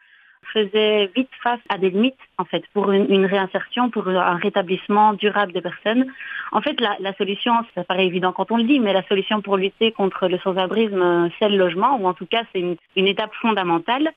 faisait 0.53 1.09
vite 1.15 1.29
face 1.43 1.59
à 1.69 1.77
des 1.77 1.89
limites, 1.89 2.15
en 2.37 2.45
fait, 2.45 2.63
pour 2.73 2.91
une, 2.91 3.25
réinsertion, 3.25 3.89
pour 3.89 4.07
un 4.07 4.35
rétablissement 4.35 5.13
durable 5.13 5.53
des 5.53 5.61
personnes. 5.61 6.05
En 6.51 6.61
fait, 6.61 6.79
la, 6.79 7.13
solution, 7.15 7.53
ça 7.75 7.83
paraît 7.83 8.05
évident 8.05 8.31
quand 8.31 8.51
on 8.51 8.57
le 8.57 8.63
dit, 8.63 8.79
mais 8.79 8.93
la 8.93 9.03
solution 9.07 9.41
pour 9.41 9.57
lutter 9.57 9.91
contre 9.91 10.27
le 10.27 10.37
sans-abrisme, 10.39 11.29
c'est 11.39 11.49
le 11.49 11.57
logement, 11.57 11.97
ou 11.99 12.07
en 12.07 12.13
tout 12.13 12.25
cas, 12.25 12.43
c'est 12.53 12.77
une 12.95 13.07
étape 13.07 13.33
fondamentale. 13.41 14.11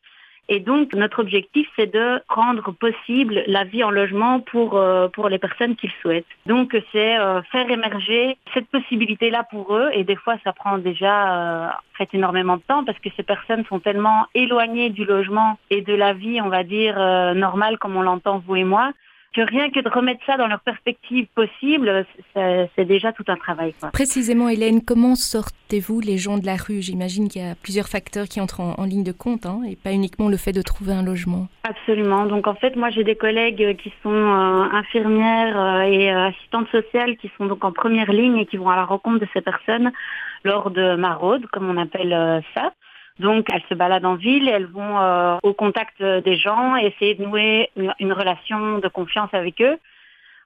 Et 0.53 0.59
donc, 0.59 0.95
notre 0.95 1.21
objectif, 1.21 1.69
c'est 1.77 1.93
de 1.93 2.21
rendre 2.29 2.73
possible 2.73 3.45
la 3.47 3.63
vie 3.63 3.85
en 3.85 3.91
logement 3.91 4.41
pour, 4.41 4.77
euh, 4.77 5.07
pour 5.07 5.29
les 5.29 5.39
personnes 5.39 5.77
qui 5.77 5.87
le 5.87 5.93
souhaitent. 6.03 6.27
Donc, 6.45 6.77
c'est 6.91 7.19
euh, 7.19 7.41
faire 7.53 7.71
émerger 7.71 8.37
cette 8.53 8.67
possibilité-là 8.67 9.45
pour 9.49 9.77
eux. 9.77 9.91
Et 9.95 10.03
des 10.03 10.17
fois, 10.17 10.39
ça 10.43 10.53
prend 10.53 10.77
déjà 10.79 11.69
euh, 11.69 11.69
fait 11.97 12.09
énormément 12.15 12.57
de 12.57 12.63
temps 12.63 12.85
parce 12.85 12.99
que 12.99 13.11
ces 13.17 13.23
personnes 13.23 13.65
sont 13.67 13.79
tellement 13.79 14.27
éloignées 14.35 14.91
du 14.91 15.05
logement 15.05 15.57
et 15.71 15.83
de 15.83 15.95
la 15.95 16.15
vie, 16.15 16.41
on 16.41 16.49
va 16.49 16.65
dire, 16.65 16.97
euh, 16.99 17.33
normale 17.33 17.79
comme 17.79 17.95
on 17.97 18.03
l'entend 18.03 18.43
vous 18.45 18.57
et 18.57 18.65
moi, 18.65 18.91
que 19.35 19.41
rien 19.41 19.71
que 19.71 19.81
de 19.81 19.89
remettre 19.89 20.21
ça 20.27 20.37
dans 20.37 20.47
leur 20.47 20.61
perspective 20.61 21.27
possible, 21.35 22.07
c'est 22.35 22.85
déjà 22.85 23.13
tout 23.13 23.25
un 23.29 23.37
travail. 23.37 23.75
Quoi. 23.79 23.91
Précisément, 23.91 24.49
Hélène, 24.49 24.83
comment 24.85 25.15
sortez-vous 25.15 26.01
les 26.01 26.19
gens 26.19 26.39
de 26.39 26.47
la 26.47 26.57
rue? 26.57 26.83
J'imagine 26.83 27.29
qu'il 27.29 27.43
y 27.43 27.45
a 27.45 27.55
plusieurs 27.55 27.89
facteurs 27.89 28.27
qui 28.27 28.41
entrent 28.41 28.61
en, 28.61 28.75
en 28.79 28.85
ligne 28.85 29.05
de 29.05 29.13
compte, 29.13 29.47
hein, 29.47 29.61
et 29.69 29.77
pas 29.77 29.93
uniquement 29.93 30.29
le 30.29 30.37
fait 30.37 30.53
de 30.53 30.63
trouver 30.63 30.93
un 30.93 31.03
logement. 31.03 31.47
Absolument. 31.65 32.27
Donc 32.27 32.47
en 32.47 32.55
fait, 32.55 32.75
moi 32.77 32.91
j'ai 32.91 33.05
des 33.05 33.17
collègues 33.17 33.77
qui 33.77 33.93
sont 34.03 34.11
euh, 34.11 34.63
infirmières 34.73 35.59
euh, 35.59 35.83
et 35.83 36.13
euh, 36.13 36.29
assistantes 36.29 36.69
sociales 36.71 37.17
qui 37.17 37.31
sont 37.39 37.47
donc 37.47 37.65
en 37.65 37.73
première 37.73 38.13
ligne 38.13 38.39
et 38.39 38.47
qui 38.47 38.57
vont 38.57 38.71
à 38.71 38.77
la 38.77 38.85
rencontre 38.85 39.21
de 39.21 39.29
ces 39.33 39.41
personnes 39.41 39.93
lors 40.43 40.71
de 40.71 40.97
maraudes, 40.97 41.47
comme 41.53 41.69
on 41.71 41.77
appelle 41.77 42.13
euh, 42.13 42.41
ça. 42.55 42.73
Donc, 43.21 43.47
elles 43.53 43.63
se 43.69 43.75
baladent 43.75 44.07
en 44.07 44.15
ville, 44.15 44.49
elles 44.49 44.67
vont 44.67 44.99
euh, 44.99 45.37
au 45.43 45.53
contact 45.53 46.03
des 46.03 46.37
gens, 46.37 46.75
essayer 46.77 47.15
de 47.15 47.25
nouer 47.25 47.71
une, 47.77 48.13
relation 48.13 48.79
de 48.79 48.89
confiance 48.89 49.29
avec 49.33 49.61
eux. 49.61 49.77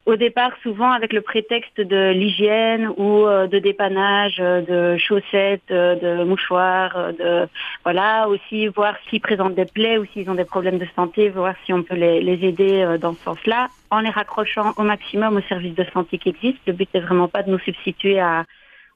Au 0.06 0.16
départ, 0.16 0.50
souvent 0.62 0.90
avec 0.90 1.14
le 1.14 1.22
prétexte 1.22 1.80
de 1.80 2.10
l'hygiène 2.10 2.90
ou 2.98 3.26
euh, 3.26 3.46
de 3.46 3.58
dépannage, 3.58 4.36
de 4.36 4.98
chaussettes, 4.98 5.70
de 5.70 6.24
mouchoirs, 6.24 7.14
de 7.18 7.48
voilà, 7.84 8.28
aussi 8.28 8.66
voir 8.66 8.96
s'ils 9.08 9.22
présentent 9.22 9.54
des 9.54 9.64
plaies 9.64 9.96
ou 9.96 10.04
s'ils 10.06 10.28
ont 10.28 10.34
des 10.34 10.44
problèmes 10.44 10.78
de 10.78 10.86
santé, 10.96 11.30
voir 11.30 11.54
si 11.64 11.72
on 11.72 11.82
peut 11.82 11.94
les, 11.94 12.20
les 12.20 12.46
aider 12.46 12.82
euh, 12.82 12.98
dans 12.98 13.14
ce 13.14 13.22
sens-là, 13.22 13.68
en 13.90 14.00
les 14.00 14.10
raccrochant 14.10 14.72
au 14.76 14.82
maximum 14.82 15.36
aux 15.36 15.48
services 15.48 15.74
de 15.76 15.86
santé 15.94 16.18
qui 16.18 16.30
existent. 16.30 16.60
Le 16.66 16.72
but 16.74 16.92
n'est 16.92 17.00
vraiment 17.00 17.28
pas 17.28 17.42
de 17.42 17.50
nous 17.50 17.60
substituer 17.60 18.20
à, 18.20 18.44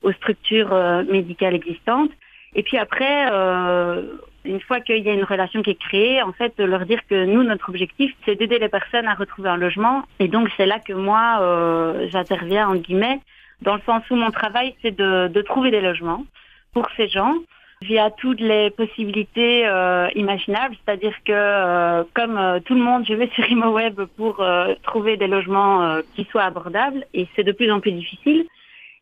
aux 0.02 0.12
structures 0.12 0.72
euh, 0.72 1.04
médicales 1.04 1.54
existantes. 1.54 2.10
Et 2.58 2.64
puis 2.64 2.76
après, 2.76 3.30
euh, 3.30 4.02
une 4.44 4.60
fois 4.60 4.80
qu'il 4.80 4.98
y 4.98 5.08
a 5.08 5.12
une 5.12 5.22
relation 5.22 5.62
qui 5.62 5.70
est 5.70 5.80
créée, 5.80 6.20
en 6.22 6.32
fait, 6.32 6.58
leur 6.58 6.86
dire 6.86 6.98
que 7.08 7.24
nous, 7.24 7.44
notre 7.44 7.68
objectif, 7.68 8.12
c'est 8.24 8.34
d'aider 8.34 8.58
les 8.58 8.68
personnes 8.68 9.06
à 9.06 9.14
retrouver 9.14 9.48
un 9.48 9.56
logement. 9.56 10.02
Et 10.18 10.26
donc, 10.26 10.48
c'est 10.56 10.66
là 10.66 10.80
que 10.80 10.92
moi, 10.92 11.38
euh, 11.40 12.08
j'interviens, 12.10 12.66
en 12.66 12.74
guillemets, 12.74 13.20
dans 13.62 13.76
le 13.76 13.80
sens 13.86 14.02
où 14.10 14.16
mon 14.16 14.32
travail, 14.32 14.74
c'est 14.82 14.90
de, 14.90 15.28
de, 15.28 15.40
trouver 15.42 15.70
des 15.70 15.80
logements 15.80 16.24
pour 16.72 16.88
ces 16.96 17.06
gens 17.06 17.32
via 17.80 18.10
toutes 18.10 18.40
les 18.40 18.70
possibilités 18.70 19.64
euh, 19.64 20.08
imaginables. 20.16 20.74
C'est-à-dire 20.84 21.14
que, 21.24 21.30
euh, 21.32 22.02
comme 22.12 22.36
euh, 22.38 22.58
tout 22.58 22.74
le 22.74 22.82
monde, 22.82 23.04
je 23.08 23.14
vais 23.14 23.28
sur 23.36 23.48
ImoWeb 23.48 24.00
pour 24.16 24.40
euh, 24.40 24.74
trouver 24.82 25.16
des 25.16 25.28
logements 25.28 25.98
qui 26.16 26.24
soient 26.24 26.42
abordables. 26.42 27.06
Et 27.14 27.28
c'est 27.36 27.44
de 27.44 27.52
plus 27.52 27.70
en 27.70 27.78
plus 27.78 27.92
difficile. 27.92 28.46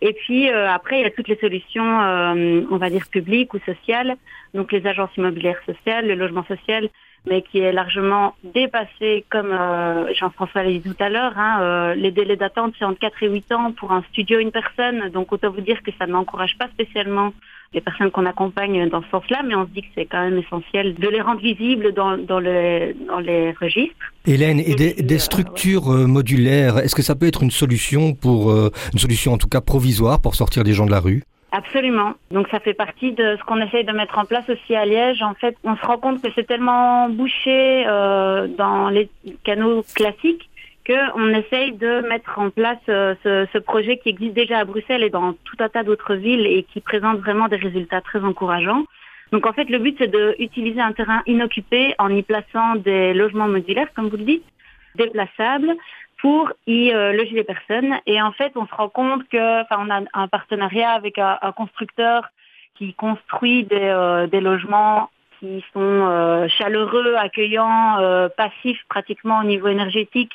Et 0.01 0.13
puis 0.13 0.51
euh, 0.51 0.69
après, 0.69 1.01
il 1.01 1.03
y 1.03 1.07
a 1.07 1.11
toutes 1.11 1.29
les 1.29 1.37
solutions, 1.37 2.01
euh, 2.01 2.63
on 2.71 2.77
va 2.77 2.91
dire 2.91 3.07
publiques 3.11 3.55
ou 3.55 3.59
sociales, 3.61 4.17
donc 4.55 4.73
les 4.73 4.87
agences 4.87 5.15
immobilières 5.17 5.61
sociales, 5.65 6.07
le 6.07 6.15
logement 6.15 6.45
social, 6.45 6.89
mais 7.27 7.43
qui 7.43 7.59
est 7.59 7.73
largement 7.73 8.35
dépassé, 8.45 9.25
comme 9.31 9.51
euh, 9.51 10.13
Jean-François 10.15 10.63
l'a 10.63 10.71
dit 10.71 10.81
tout 10.81 10.97
à 11.01 11.09
l'heure. 11.09 11.33
Hein, 11.37 11.59
euh, 11.61 11.95
les 11.95 12.11
délais 12.11 12.37
d'attente, 12.37 12.75
c'est 12.79 12.85
entre 12.85 12.99
4 13.01 13.23
et 13.25 13.29
8 13.29 13.53
ans 13.53 13.73
pour 13.73 13.93
un 13.93 14.03
studio, 14.13 14.39
une 14.39 14.53
personne. 14.53 15.09
Donc 15.11 15.33
autant 15.33 15.51
vous 15.51 15.61
dire 15.61 15.83
que 15.83 15.91
ça 15.99 16.07
n'encourage 16.07 16.57
pas 16.59 16.69
spécialement 16.69 17.33
les 17.75 17.81
personnes 17.81 18.11
qu'on 18.13 18.27
accompagne 18.27 18.89
dans 18.89 19.03
ce 19.03 19.09
sens-là, 19.11 19.43
mais 19.45 19.57
on 19.57 19.67
se 19.67 19.71
dit 19.71 19.83
que 19.83 19.89
c'est 19.97 20.07
quand 20.07 20.23
même 20.23 20.39
essentiel 20.39 20.95
de 20.95 21.09
les 21.09 21.21
rendre 21.21 21.41
visibles 21.41 21.93
dans, 21.93 22.17
dans, 22.17 22.39
le, 22.39 22.95
dans 23.09 23.19
les 23.19 23.51
registres. 23.53 23.95
Hélène, 24.25 24.61
et 24.61 24.75
des, 24.77 24.95
des 24.95 25.19
structures 25.19 25.93
euh, 25.93 26.07
modulaires, 26.07 26.79
est-ce 26.79 26.95
que 26.95 27.03
ça 27.03 27.17
peut 27.17 27.27
être 27.27 27.43
une 27.43 27.51
solution 27.51 28.15
pour, 28.15 28.53
une 28.53 28.99
solution 28.99 29.33
en 29.33 29.39
tout 29.39 29.49
cas 29.49 29.61
provisoire 29.61 30.21
pour 30.21 30.37
sortir 30.37 30.63
des 30.63 30.73
gens 30.73 30.87
de 30.87 30.93
la 30.93 31.01
rue? 31.01 31.25
Absolument. 31.57 32.13
Donc 32.31 32.49
ça 32.51 32.61
fait 32.61 32.75
partie 32.75 33.13
de 33.13 33.35
ce 33.39 33.45
qu'on 33.45 33.63
essaye 33.63 33.85
de 33.85 33.93
mettre 33.93 34.19
en 34.19 34.27
place 34.27 34.47
aussi 34.51 34.77
à 34.77 34.85
Liège. 34.85 35.23
En 35.23 35.33
fait, 35.33 35.57
on 35.65 35.75
se 35.75 35.87
rend 35.87 35.97
compte 35.97 36.21
que 36.21 36.29
c'est 36.35 36.47
tellement 36.47 37.09
bouché 37.09 37.85
euh, 37.87 38.47
dans 38.47 38.91
les 38.91 39.09
canaux 39.43 39.83
classiques 39.95 40.51
qu'on 40.87 41.29
essaye 41.31 41.73
de 41.73 42.07
mettre 42.11 42.39
en 42.39 42.51
place 42.51 42.79
euh, 42.91 43.15
ce, 43.25 43.47
ce, 43.55 43.59
projet 43.59 43.97
qui 43.97 44.11
existe 44.11 44.35
déjà 44.35 44.59
à 44.59 44.65
Bruxelles 44.67 45.03
et 45.03 45.09
dans 45.09 45.33
tout 45.33 45.57
un 45.61 45.71
tas 45.71 45.83
d'autres 45.83 46.15
villes 46.15 46.47
et 46.47 46.63
qui 46.63 46.83
présente 46.83 47.21
vraiment 47.21 47.49
des 47.49 47.57
résultats 47.57 48.03
très 48.03 48.23
encourageants. 48.23 48.85
Donc 49.33 49.47
en 49.47 49.55
fait, 49.55 49.71
le 49.71 49.79
but 49.79 49.97
c'est 49.99 50.15
d'utiliser 50.15 50.83
un 50.83 50.93
terrain 50.93 51.23
inoccupé 51.27 51.95
en 51.99 52.11
y 52.11 52.23
plaçant 52.23 52.77
des 52.77 53.15
logements 53.15 53.49
modulaires, 53.49 53.89
comme 53.95 54.11
vous 54.11 54.19
le 54.19 54.25
dites, 54.25 54.45
déplaçables, 54.95 55.75
pour 56.21 56.53
y 56.67 56.91
euh, 56.91 57.13
loger 57.13 57.35
les 57.35 57.45
personnes. 57.45 57.99
Et 58.07 58.21
en 58.21 58.33
fait, 58.33 58.53
on 58.57 58.67
se 58.67 58.75
rend 58.75 58.89
compte 58.89 59.29
que, 59.29 59.63
enfin, 59.63 59.77
on 59.81 59.91
a 59.91 60.01
un 60.13 60.29
partenariat 60.29 60.91
avec 60.91 61.19
un, 61.19 61.39
constructeur 61.57 62.29
qui 62.77 62.95
construit 62.95 63.65
des, 63.65 63.77
euh, 63.81 64.27
des, 64.27 64.41
logements 64.41 65.11
qui 65.41 65.65
sont 65.73 65.81
euh, 65.81 66.49
chaleureux, 66.49 67.15
accueillants, 67.17 68.29
passifs 68.37 68.83
pratiquement 68.89 69.41
au 69.41 69.45
niveau 69.45 69.69
énergétique, 69.69 70.33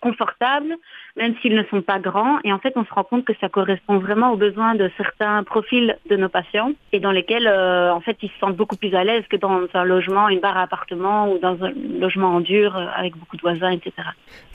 confortables 0.00 0.76
même 1.16 1.34
s'ils 1.40 1.54
ne 1.54 1.62
sont 1.64 1.82
pas 1.82 1.98
grands. 1.98 2.38
Et 2.44 2.52
en 2.52 2.58
fait, 2.58 2.72
on 2.76 2.84
se 2.84 2.92
rend 2.92 3.04
compte 3.04 3.24
que 3.24 3.32
ça 3.40 3.48
correspond 3.48 3.98
vraiment 3.98 4.32
aux 4.32 4.36
besoins 4.36 4.74
de 4.74 4.90
certains 4.96 5.42
profils 5.44 5.96
de 6.10 6.16
nos 6.16 6.28
patients 6.28 6.72
et 6.92 6.98
dans 6.98 7.12
lesquels, 7.12 7.46
euh, 7.46 7.92
en 7.92 8.00
fait, 8.00 8.16
ils 8.22 8.30
se 8.30 8.38
sentent 8.40 8.56
beaucoup 8.56 8.76
plus 8.76 8.94
à 8.94 9.04
l'aise 9.04 9.22
que 9.30 9.36
dans 9.36 9.60
un 9.74 9.84
logement, 9.84 10.28
une 10.28 10.40
barre 10.40 10.56
à 10.56 10.62
appartement 10.62 11.32
ou 11.32 11.38
dans 11.38 11.56
un 11.62 11.72
logement 12.00 12.34
en 12.34 12.40
dur 12.40 12.76
euh, 12.76 12.86
avec 12.96 13.16
beaucoup 13.16 13.36
de 13.36 13.42
voisins, 13.42 13.70
etc. 13.70 13.92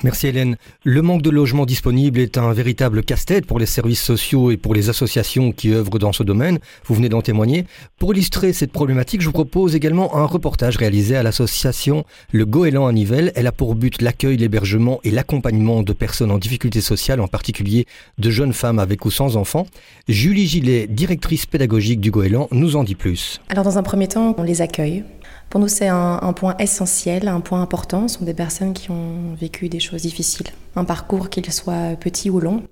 Merci 0.04 0.28
Hélène. 0.28 0.58
Le 0.84 1.02
manque 1.02 1.22
de 1.22 1.30
logements 1.30 1.66
disponibles 1.66 2.20
est 2.20 2.38
un 2.38 2.52
véritable 2.52 3.04
casse-tête 3.04 3.46
pour 3.46 3.60
les 3.60 3.66
services 3.66 4.04
sociaux 4.04 4.52
et 4.52 4.58
pour 4.58 4.74
les 4.74 4.90
associations 4.90 5.52
qui 5.52 5.74
œuvrent 5.74 6.00
dans 6.00 6.12
ce 6.12 6.24
domaine. 6.24 6.60
Vous 6.86 6.96
venez 6.96 7.10
d'en 7.10 7.22
témoigner. 7.22 7.66
Pour 8.00 8.14
illustrer 8.14 8.52
cette 8.52 8.74
problématique, 8.74 9.22
je 9.22 9.28
vous 9.28 9.34
propose 9.34 9.76
également 9.76 10.18
un 10.18 10.26
reportage 10.26 10.76
réalisé 10.76 11.16
à 11.16 11.24
l'association 11.24 12.04
Le 12.34 12.46
Goéland 12.46 12.88
à 12.88 12.92
Nivelles. 12.92 13.32
Elle 13.36 13.48
a 13.48 13.52
pour 13.54 13.76
but 13.76 14.02
l'accueil, 14.02 14.38
l'hébergement 14.38 15.00
et 15.04 15.12
l'accompagnement 15.12 15.84
de 15.84 15.94
personnes 15.94 16.32
en 16.32 16.38
difficulté 16.38 16.49
difficultés 16.50 16.82
sociales, 16.82 17.22
en 17.22 17.28
particulier 17.28 17.86
de 18.18 18.32
jeunes 18.32 18.54
femmes 18.54 18.80
avec 18.80 19.06
ou 19.06 19.12
sans 19.12 19.38
enfants. 19.38 19.68
Julie 20.08 20.48
Gillet, 20.48 20.88
directrice 20.88 21.46
pédagogique 21.46 22.02
du 22.02 22.10
Goéland, 22.10 22.48
nous 22.52 22.76
en 22.76 22.84
dit 22.84 22.96
plus. 22.96 23.40
Alors 23.50 23.64
dans 23.64 23.78
un 23.78 23.84
premier 23.84 24.08
temps, 24.08 24.34
on 24.36 24.42
les 24.42 24.62
accueille. 24.62 25.04
Pour 25.52 25.60
nous, 25.60 25.68
c'est 25.68 25.88
un, 25.88 26.34
point 26.34 26.56
essentiel, 26.58 27.28
un 27.28 27.40
point 27.40 27.62
important. 27.62 28.08
Ce 28.08 28.18
sont 28.18 28.26
des 28.26 28.34
personnes 28.34 28.74
qui 28.74 28.90
ont 28.90 29.36
vécu 29.40 29.70
des 29.70 29.80
choses 29.80 30.02
difficiles, 30.02 30.48
un 30.76 30.86
parcours 30.86 31.30
qu'il 31.30 31.52
soit 31.52 31.96
petit 32.00 32.32
ou 32.32 32.40
long, 32.40 32.64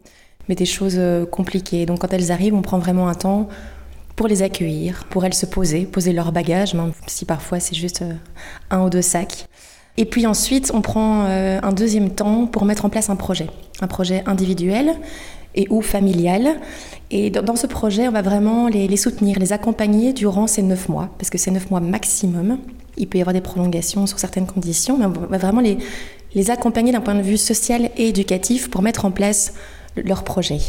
mais 0.49 0.55
des 0.55 0.65
choses 0.65 0.95
euh, 0.97 1.27
compliquées. 1.27 1.85
Donc 1.85 1.99
quand 1.99 2.13
elles 2.13 2.31
arrivent, 2.31 2.55
on 2.55 2.63
prend 2.63 2.79
vraiment 2.79 3.07
un 3.09 3.15
temps 3.15 3.47
pour 4.15 4.27
les 4.27 4.41
accueillir, 4.41 5.05
pour 5.11 5.23
elles 5.23 5.35
se 5.35 5.45
poser, 5.45 5.85
poser 5.85 6.13
leur 6.13 6.31
bagage, 6.31 6.73
même 6.73 6.93
si 7.05 7.25
parfois 7.25 7.59
c'est 7.59 7.75
juste 7.75 8.01
euh, 8.01 8.13
un 8.71 8.85
ou 8.85 8.89
deux 8.89 9.03
sacs. 9.03 9.47
Et 9.97 10.05
puis 10.05 10.27
ensuite, 10.27 10.71
on 10.73 10.81
prend 10.81 11.25
euh, 11.25 11.59
un 11.61 11.73
deuxième 11.73 12.11
temps 12.11 12.45
pour 12.45 12.65
mettre 12.65 12.85
en 12.85 12.89
place 12.89 13.09
un 13.09 13.15
projet, 13.15 13.47
un 13.81 13.87
projet 13.87 14.23
individuel 14.27 14.93
et 15.55 15.67
ou 15.69 15.81
familial. 15.81 16.59
Et 17.09 17.31
dans, 17.31 17.55
ce 17.55 17.67
projet, 17.67 18.07
on 18.07 18.11
va 18.11 18.21
vraiment 18.21 18.67
les, 18.67 18.95
soutenir, 18.97 19.39
les 19.39 19.53
accompagner 19.53 20.13
durant 20.13 20.45
ces 20.45 20.61
neuf 20.61 20.87
mois, 20.87 21.09
parce 21.17 21.29
que 21.29 21.37
c'est 21.37 21.51
neuf 21.51 21.71
mois 21.71 21.79
maximum. 21.79 22.59
Il 22.97 23.07
peut 23.07 23.17
y 23.17 23.21
avoir 23.21 23.33
des 23.33 23.41
prolongations 23.41 24.05
sur 24.05 24.19
certaines 24.19 24.45
conditions, 24.45 24.97
mais 24.97 25.05
on 25.05 25.09
va 25.09 25.37
vraiment 25.37 25.61
les, 25.61 25.77
les 26.35 26.51
accompagner 26.51 26.91
d'un 26.91 27.01
point 27.01 27.15
de 27.15 27.21
vue 27.21 27.37
social 27.37 27.89
et 27.97 28.09
éducatif 28.09 28.69
pour 28.69 28.81
mettre 28.81 29.05
en 29.05 29.11
place 29.11 29.53
leur 29.95 30.23
projet. 30.23 30.59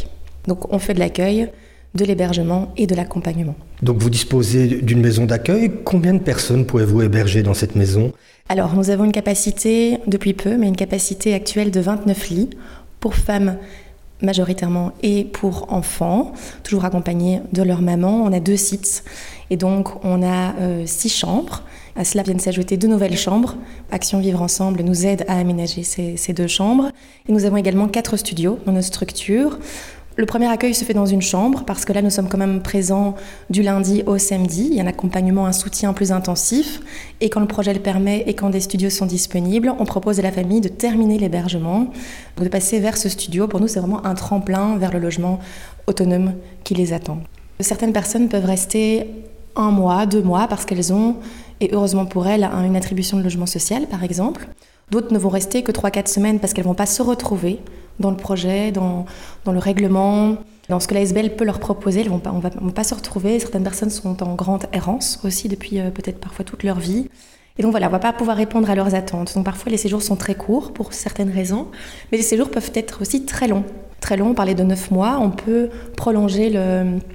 Donc 0.47 0.73
on 0.73 0.79
fait 0.79 0.93
de 0.93 0.99
l'accueil, 0.99 1.49
de 1.95 2.05
l'hébergement 2.05 2.71
et 2.77 2.87
de 2.87 2.95
l'accompagnement. 2.95 3.55
Donc 3.81 3.97
vous 3.97 4.09
disposez 4.09 4.67
d'une 4.67 5.01
maison 5.01 5.25
d'accueil. 5.25 5.71
Combien 5.83 6.13
de 6.13 6.19
personnes 6.19 6.65
pouvez-vous 6.65 7.01
héberger 7.01 7.43
dans 7.43 7.53
cette 7.53 7.75
maison? 7.75 8.13
Alors 8.51 8.73
nous 8.73 8.89
avons 8.89 9.03
une 9.03 9.11
capacité, 9.11 9.99
depuis 10.07 10.33
peu, 10.33 10.57
mais 10.57 10.67
une 10.67 10.75
capacité 10.75 11.35
actuelle 11.35 11.69
de 11.69 11.79
29 11.79 12.29
lits 12.29 12.49
pour 12.99 13.13
femmes 13.13 13.57
majoritairement 14.21 14.91
et 15.03 15.23
pour 15.23 15.71
enfants, 15.71 16.33
toujours 16.63 16.83
accompagnés 16.83 17.41
de 17.53 17.61
leur 17.61 17.83
maman. 17.83 18.23
On 18.23 18.33
a 18.33 18.39
deux 18.39 18.57
sites 18.57 19.03
et 19.51 19.55
donc 19.55 20.03
on 20.03 20.23
a 20.23 20.55
euh, 20.55 20.83
six 20.87 21.09
chambres. 21.09 21.61
À 21.95 22.03
cela 22.03 22.23
viennent 22.23 22.39
s'ajouter 22.39 22.75
deux 22.75 22.87
nouvelles 22.87 23.17
chambres. 23.17 23.55
Action 23.91 24.19
Vivre 24.19 24.41
Ensemble 24.41 24.81
nous 24.81 25.05
aide 25.05 25.25
à 25.27 25.37
aménager 25.37 25.83
ces, 25.83 26.17
ces 26.17 26.33
deux 26.33 26.47
chambres. 26.47 26.89
Et 27.27 27.31
nous 27.31 27.45
avons 27.45 27.57
également 27.57 27.87
quatre 27.87 28.17
studios 28.17 28.57
dans 28.65 28.71
nos 28.71 28.81
structures. 28.81 29.59
Le 30.19 30.25
premier 30.25 30.47
accueil 30.47 30.73
se 30.73 30.83
fait 30.83 30.93
dans 30.93 31.05
une 31.05 31.21
chambre 31.21 31.63
parce 31.63 31.85
que 31.85 31.93
là, 31.93 32.01
nous 32.01 32.09
sommes 32.09 32.27
quand 32.27 32.37
même 32.37 32.61
présents 32.61 33.15
du 33.49 33.61
lundi 33.61 34.03
au 34.05 34.17
samedi. 34.17 34.67
Il 34.69 34.75
y 34.75 34.81
a 34.81 34.83
un 34.83 34.87
accompagnement, 34.87 35.45
un 35.45 35.53
soutien 35.53 35.93
plus 35.93 36.11
intensif. 36.11 36.81
Et 37.21 37.29
quand 37.29 37.39
le 37.39 37.47
projet 37.47 37.73
le 37.73 37.79
permet 37.79 38.25
et 38.27 38.33
quand 38.33 38.49
des 38.49 38.59
studios 38.59 38.89
sont 38.89 39.05
disponibles, 39.05 39.73
on 39.79 39.85
propose 39.85 40.19
à 40.19 40.21
la 40.21 40.33
famille 40.33 40.59
de 40.59 40.67
terminer 40.67 41.17
l'hébergement, 41.17 41.93
de 42.35 42.49
passer 42.49 42.79
vers 42.79 42.97
ce 42.97 43.07
studio. 43.07 43.47
Pour 43.47 43.61
nous, 43.61 43.69
c'est 43.69 43.79
vraiment 43.79 44.05
un 44.05 44.13
tremplin 44.13 44.75
vers 44.75 44.91
le 44.91 44.99
logement 44.99 45.39
autonome 45.87 46.33
qui 46.65 46.73
les 46.73 46.91
attend. 46.91 47.19
Certaines 47.61 47.93
personnes 47.93 48.27
peuvent 48.27 48.43
rester 48.43 49.07
un 49.55 49.71
mois, 49.71 50.05
deux 50.05 50.21
mois 50.21 50.47
parce 50.49 50.65
qu'elles 50.65 50.91
ont, 50.91 51.15
et 51.61 51.69
heureusement 51.71 52.05
pour 52.05 52.27
elles, 52.27 52.43
une 52.43 52.75
attribution 52.75 53.15
de 53.15 53.23
logement 53.23 53.45
social, 53.45 53.87
par 53.87 54.03
exemple. 54.03 54.49
D'autres 54.91 55.13
ne 55.13 55.19
vont 55.19 55.29
rester 55.29 55.63
que 55.63 55.71
3-4 55.71 56.07
semaines 56.07 56.39
parce 56.39 56.53
qu'elles 56.53 56.65
ne 56.65 56.69
vont 56.69 56.75
pas 56.75 56.85
se 56.85 57.01
retrouver 57.01 57.59
dans 57.99 58.11
le 58.11 58.17
projet, 58.17 58.71
dans, 58.71 59.05
dans 59.45 59.51
le 59.51 59.59
règlement, 59.59 60.37
dans 60.69 60.79
ce 60.79 60.87
que 60.87 60.93
la 60.93 61.01
SBL 61.01 61.35
peut 61.35 61.45
leur 61.45 61.59
proposer. 61.59 62.01
Elles 62.01 62.09
vont 62.09 62.19
pas, 62.19 62.31
on 62.31 62.37
ne 62.37 62.41
va, 62.41 62.71
pas 62.73 62.83
se 62.83 62.95
retrouver. 62.95 63.39
Certaines 63.39 63.63
personnes 63.63 63.89
sont 63.89 64.23
en 64.23 64.35
grande 64.35 64.65
errance 64.71 65.19
aussi 65.23 65.47
depuis 65.47 65.79
euh, 65.79 65.89
peut-être 65.91 66.19
parfois 66.19 66.45
toute 66.45 66.63
leur 66.63 66.79
vie. 66.79 67.09
Et 67.57 67.61
donc 67.61 67.71
voilà, 67.71 67.87
on 67.87 67.89
ne 67.89 67.93
va 67.93 67.99
pas 67.99 68.13
pouvoir 68.13 68.37
répondre 68.37 68.69
à 68.69 68.75
leurs 68.75 68.95
attentes. 68.95 69.35
Donc 69.35 69.45
parfois 69.45 69.71
les 69.71 69.77
séjours 69.77 70.01
sont 70.01 70.15
très 70.15 70.35
courts 70.35 70.71
pour 70.71 70.93
certaines 70.93 71.29
raisons, 71.29 71.67
mais 72.11 72.17
les 72.17 72.23
séjours 72.23 72.49
peuvent 72.49 72.71
être 72.73 73.01
aussi 73.01 73.25
très 73.25 73.47
longs 73.47 73.65
très 73.99 74.17
long, 74.17 74.29
on 74.29 74.33
parlait 74.33 74.55
de 74.55 74.63
9 74.63 74.91
mois, 74.91 75.19
on 75.21 75.29
peut 75.29 75.69
prolonger 75.95 76.51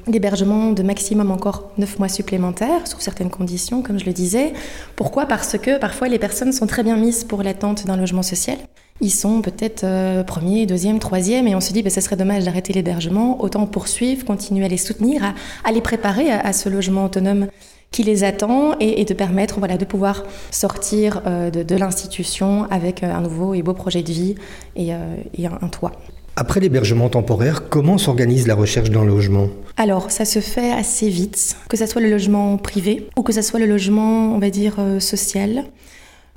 l'hébergement 0.07 0.73
de 0.73 0.83
maximum 0.83 1.31
encore 1.31 1.71
9 1.79 1.99
mois 1.99 2.09
supplémentaires, 2.09 2.87
sous 2.87 3.01
certaines 3.01 3.31
conditions, 3.31 3.83
comme 3.83 3.99
je 3.99 4.05
le 4.05 4.13
disais. 4.13 4.53
Pourquoi? 4.97 5.27
Parce 5.27 5.59
que 5.59 5.79
parfois 5.79 6.09
les 6.09 6.19
personnes 6.19 6.53
sont 6.53 6.67
très 6.67 6.83
bien 6.83 6.97
mises 6.97 7.25
pour 7.25 7.43
l'attente 7.43 7.87
d'un 7.87 7.97
logement 7.97 8.23
social. 8.23 8.59
Ils 9.01 9.11
sont 9.11 9.43
peut-être 9.43 9.83
euh, 9.85 10.23
premier, 10.23 10.67
deuxième, 10.67 11.01
troisième, 11.01 11.49
et 11.49 11.55
on 11.57 11.61
se 11.61 11.73
dit 11.73 11.81
que 11.81 11.85
ben, 11.85 11.91
ce 11.91 12.01
serait 12.01 12.17
dommage 12.17 12.45
d'arrêter 12.45 12.73
l'hébergement, 12.73 13.43
autant 13.43 13.67
poursuivre, 13.67 14.25
continuer 14.25 14.65
à 14.65 14.69
les 14.69 14.77
soutenir, 14.77 15.35
à, 15.65 15.73
les 15.73 15.81
préparer 15.81 16.31
à, 16.31 16.53
ce 16.53 16.69
logement 16.69 17.07
autonome 17.07 17.49
qui 17.91 18.05
les 18.05 18.23
attend 18.23 18.79
et, 18.79 19.05
de 19.05 19.15
permettre 19.15 19.59
voilà, 19.59 19.77
de 19.77 19.85
pouvoir 19.85 20.23
sortir 20.51 21.23
euh, 21.27 21.51
de, 21.51 21.77
l'institution 21.77 22.69
avec 22.71 23.03
euh, 23.03 23.13
un 23.13 23.21
nouveau 23.21 23.55
et 23.55 23.63
beau 23.63 23.75
projet 23.75 24.03
de 24.03 24.13
vie 24.13 24.35
et, 24.77 24.93
un 24.93 25.69
toit. 25.69 25.93
Après 26.37 26.59
l'hébergement 26.59 27.09
temporaire, 27.09 27.69
comment 27.69 27.97
s'organise 27.97 28.49
la 28.49 28.57
recherche 28.57 28.91
d'un 28.91 29.05
logement? 29.05 29.51
Alors, 29.77 30.11
ça 30.11 30.25
se 30.25 30.41
fait 30.41 30.73
assez 30.73 31.09
vite, 31.09 31.57
que 31.69 31.77
ce 31.77 31.87
soit 31.87 32.01
le 32.01 32.11
logement 32.11 32.57
privé 32.57 33.09
ou 33.17 33.23
que 33.23 33.33
ce 33.33 33.41
soit 33.41 33.61
le 33.61 33.67
logement, 33.67 34.35
on 34.35 34.41
va 34.41 34.51
dire, 34.51 34.75
euh, 34.79 34.99
social. 34.99 35.65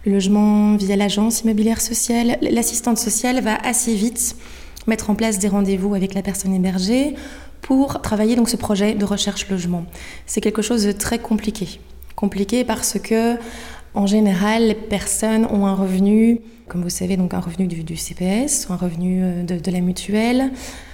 Le 0.05 0.11
logement 0.11 0.75
via 0.75 0.95
l'agence 0.95 1.41
immobilière 1.41 1.81
sociale. 1.81 2.37
L'assistante 2.41 2.99
sociale 2.99 3.41
va 3.41 3.55
assez 3.55 3.95
vite 3.95 4.35
mettre 4.85 5.09
en 5.09 5.15
place 5.15 5.39
des 5.39 5.47
rendez-vous 5.47 5.95
avec 5.95 6.13
la 6.13 6.21
personne 6.21 6.53
hébergée 6.53 7.15
pour 7.61 7.99
travailler 8.01 8.35
donc 8.35 8.49
ce 8.49 8.55
projet 8.55 8.93
de 8.93 9.03
recherche 9.03 9.49
logement. 9.49 9.85
C'est 10.27 10.41
quelque 10.41 10.61
chose 10.61 10.85
de 10.85 10.91
très 10.91 11.17
compliqué. 11.17 11.79
Compliqué 12.15 12.63
parce 12.63 12.99
que 12.99 13.35
en 13.97 14.05
général, 14.05 14.67
les 14.67 14.75
personnes 14.75 15.45
ont 15.45 15.65
un 15.65 15.73
revenu, 15.73 16.39
comme 16.67 16.83
vous 16.83 16.89
savez, 16.89 17.17
donc 17.17 17.33
un 17.33 17.39
revenu 17.39 17.65
du, 17.65 17.97
CPS, 17.97 18.67
un 18.69 18.75
revenu 18.75 19.23
euh, 19.23 19.43
de, 19.43 19.71
la 19.71 19.81
mutuelle, 19.81 20.51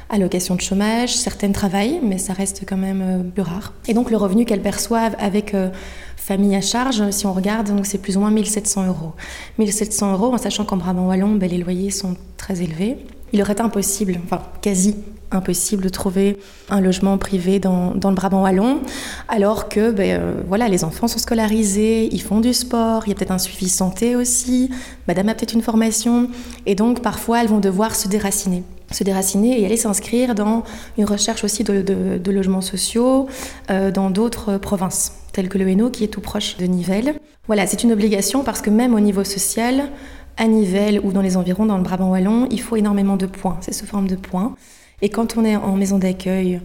allocation 0.10 0.56
de 0.56 0.62
chômage, 0.62 1.14
certaines 1.14 1.52
travaillent, 1.52 2.00
mais 2.02 2.18
ça 2.18 2.32
reste 2.32 2.64
quand 2.66 2.78
même 2.78 3.02
euh, 3.04 3.22
plus 3.22 3.42
rare. 3.42 3.74
Et 3.90 3.94
donc 3.94 4.10
le 4.10 4.16
revenu 4.16 4.46
qu'elles 4.46 4.62
perçoivent 4.62 5.18
avec 5.20 5.54
euh, 5.54 5.70
famille 6.16 6.56
à 6.56 6.62
charge, 6.62 7.10
si 7.12 7.26
on 7.26 7.34
regarde, 7.34 7.70
c'est 7.84 7.98
plus 7.98 8.16
ou 8.16 8.22
moins 8.22 8.32
1700 8.32 8.88
euros. 8.88 9.12
1700 9.60 10.14
euros, 10.14 10.34
en 10.34 10.38
sachant 10.38 10.64
qu'en 10.64 10.78
Brabant 10.78 11.08
Wallon, 11.08 11.36
ben, 11.36 11.50
les 11.50 11.58
loyers 11.58 11.92
sont 11.92 12.16
très 12.38 12.62
élevés. 12.62 12.96
Il 13.34 13.42
aurait 13.42 13.52
été 13.52 13.64
impossible, 13.64 14.22
enfin 14.24 14.44
quasi 14.62 14.96
impossible 15.36 15.84
de 15.84 15.90
trouver 15.90 16.38
un 16.70 16.82
logement 16.82 17.18
privé 17.18 17.60
dans, 17.60 17.94
le 17.94 18.16
Brabant 18.16 18.44
wallon, 18.44 18.80
alors 19.28 19.70
que 19.70 19.92
ben, 19.92 20.20
euh, 20.20 20.34
voilà, 20.48 20.68
les 20.68 20.84
enfants 20.84 21.08
sont 21.08 21.20
scolarisés, 21.20 22.10
ils 22.12 22.22
font 22.22 22.40
du 22.40 22.54
sport, 22.54 23.04
il 23.06 23.10
y 23.10 23.12
a 23.12 23.16
peut-être 23.16 23.32
un 23.32 23.38
suivi 23.38 23.70
santé 23.70 24.16
aussi, 24.16 24.70
madame 25.08 25.30
a 25.30 25.36
peut-être 25.36 25.54
une 25.54 25.62
formation, 25.62 26.30
et 26.66 26.76
donc 26.76 27.02
parfois 27.02 27.42
elles 27.42 27.50
vont 27.50 27.60
devoir 27.60 27.96
se 27.96 28.08
déraciner 28.08 28.64
se 28.92 29.04
déraciner 29.04 29.60
et 29.60 29.66
aller 29.66 29.78
s'inscrire 29.78 30.36
dans 30.36 30.64
une 31.00 31.06
recherche 31.06 31.44
aussi 31.44 31.64
de, 31.64 32.32
logements 32.32 32.62
sociaux 32.62 33.28
euh, 33.72 33.90
dans 33.90 34.12
d'autres 34.12 34.58
provinces, 34.58 35.14
telles 35.32 35.50
que 35.50 35.58
le 35.58 35.68
Hainaut 35.68 35.90
qui 35.90 36.04
est 36.04 36.10
tout 36.10 36.22
proche 36.22 36.58
de 36.58 36.66
Nivelles. 36.66 37.16
Voilà, 37.48 37.66
c'est 37.66 37.84
une 37.84 37.92
obligation 37.92 38.44
parce 38.44 38.62
que 38.62 38.70
même 38.70 38.94
au 38.94 39.00
niveau 39.00 39.24
social, 39.24 39.90
à 40.38 40.48
Nivelles 40.48 41.00
ou 41.04 41.12
dans 41.12 41.22
les 41.22 41.38
environs, 41.38 41.66
dans 41.66 41.78
le 41.78 41.84
Brabant 41.84 42.12
wallon, 42.12 42.48
il 42.50 42.62
faut 42.62 42.76
énormément 42.76 43.18
de 43.18 43.26
points. 43.26 43.58
C'est 43.62 43.74
sous 43.74 43.86
forme 43.86 44.08
de 44.08 44.16
points. 44.16 44.56
Et 45.02 45.10
quand 45.10 45.38
on 45.38 45.46
est 45.46 45.56
en 45.56 45.76
maison 45.76 45.98
d'accueil 45.98 46.62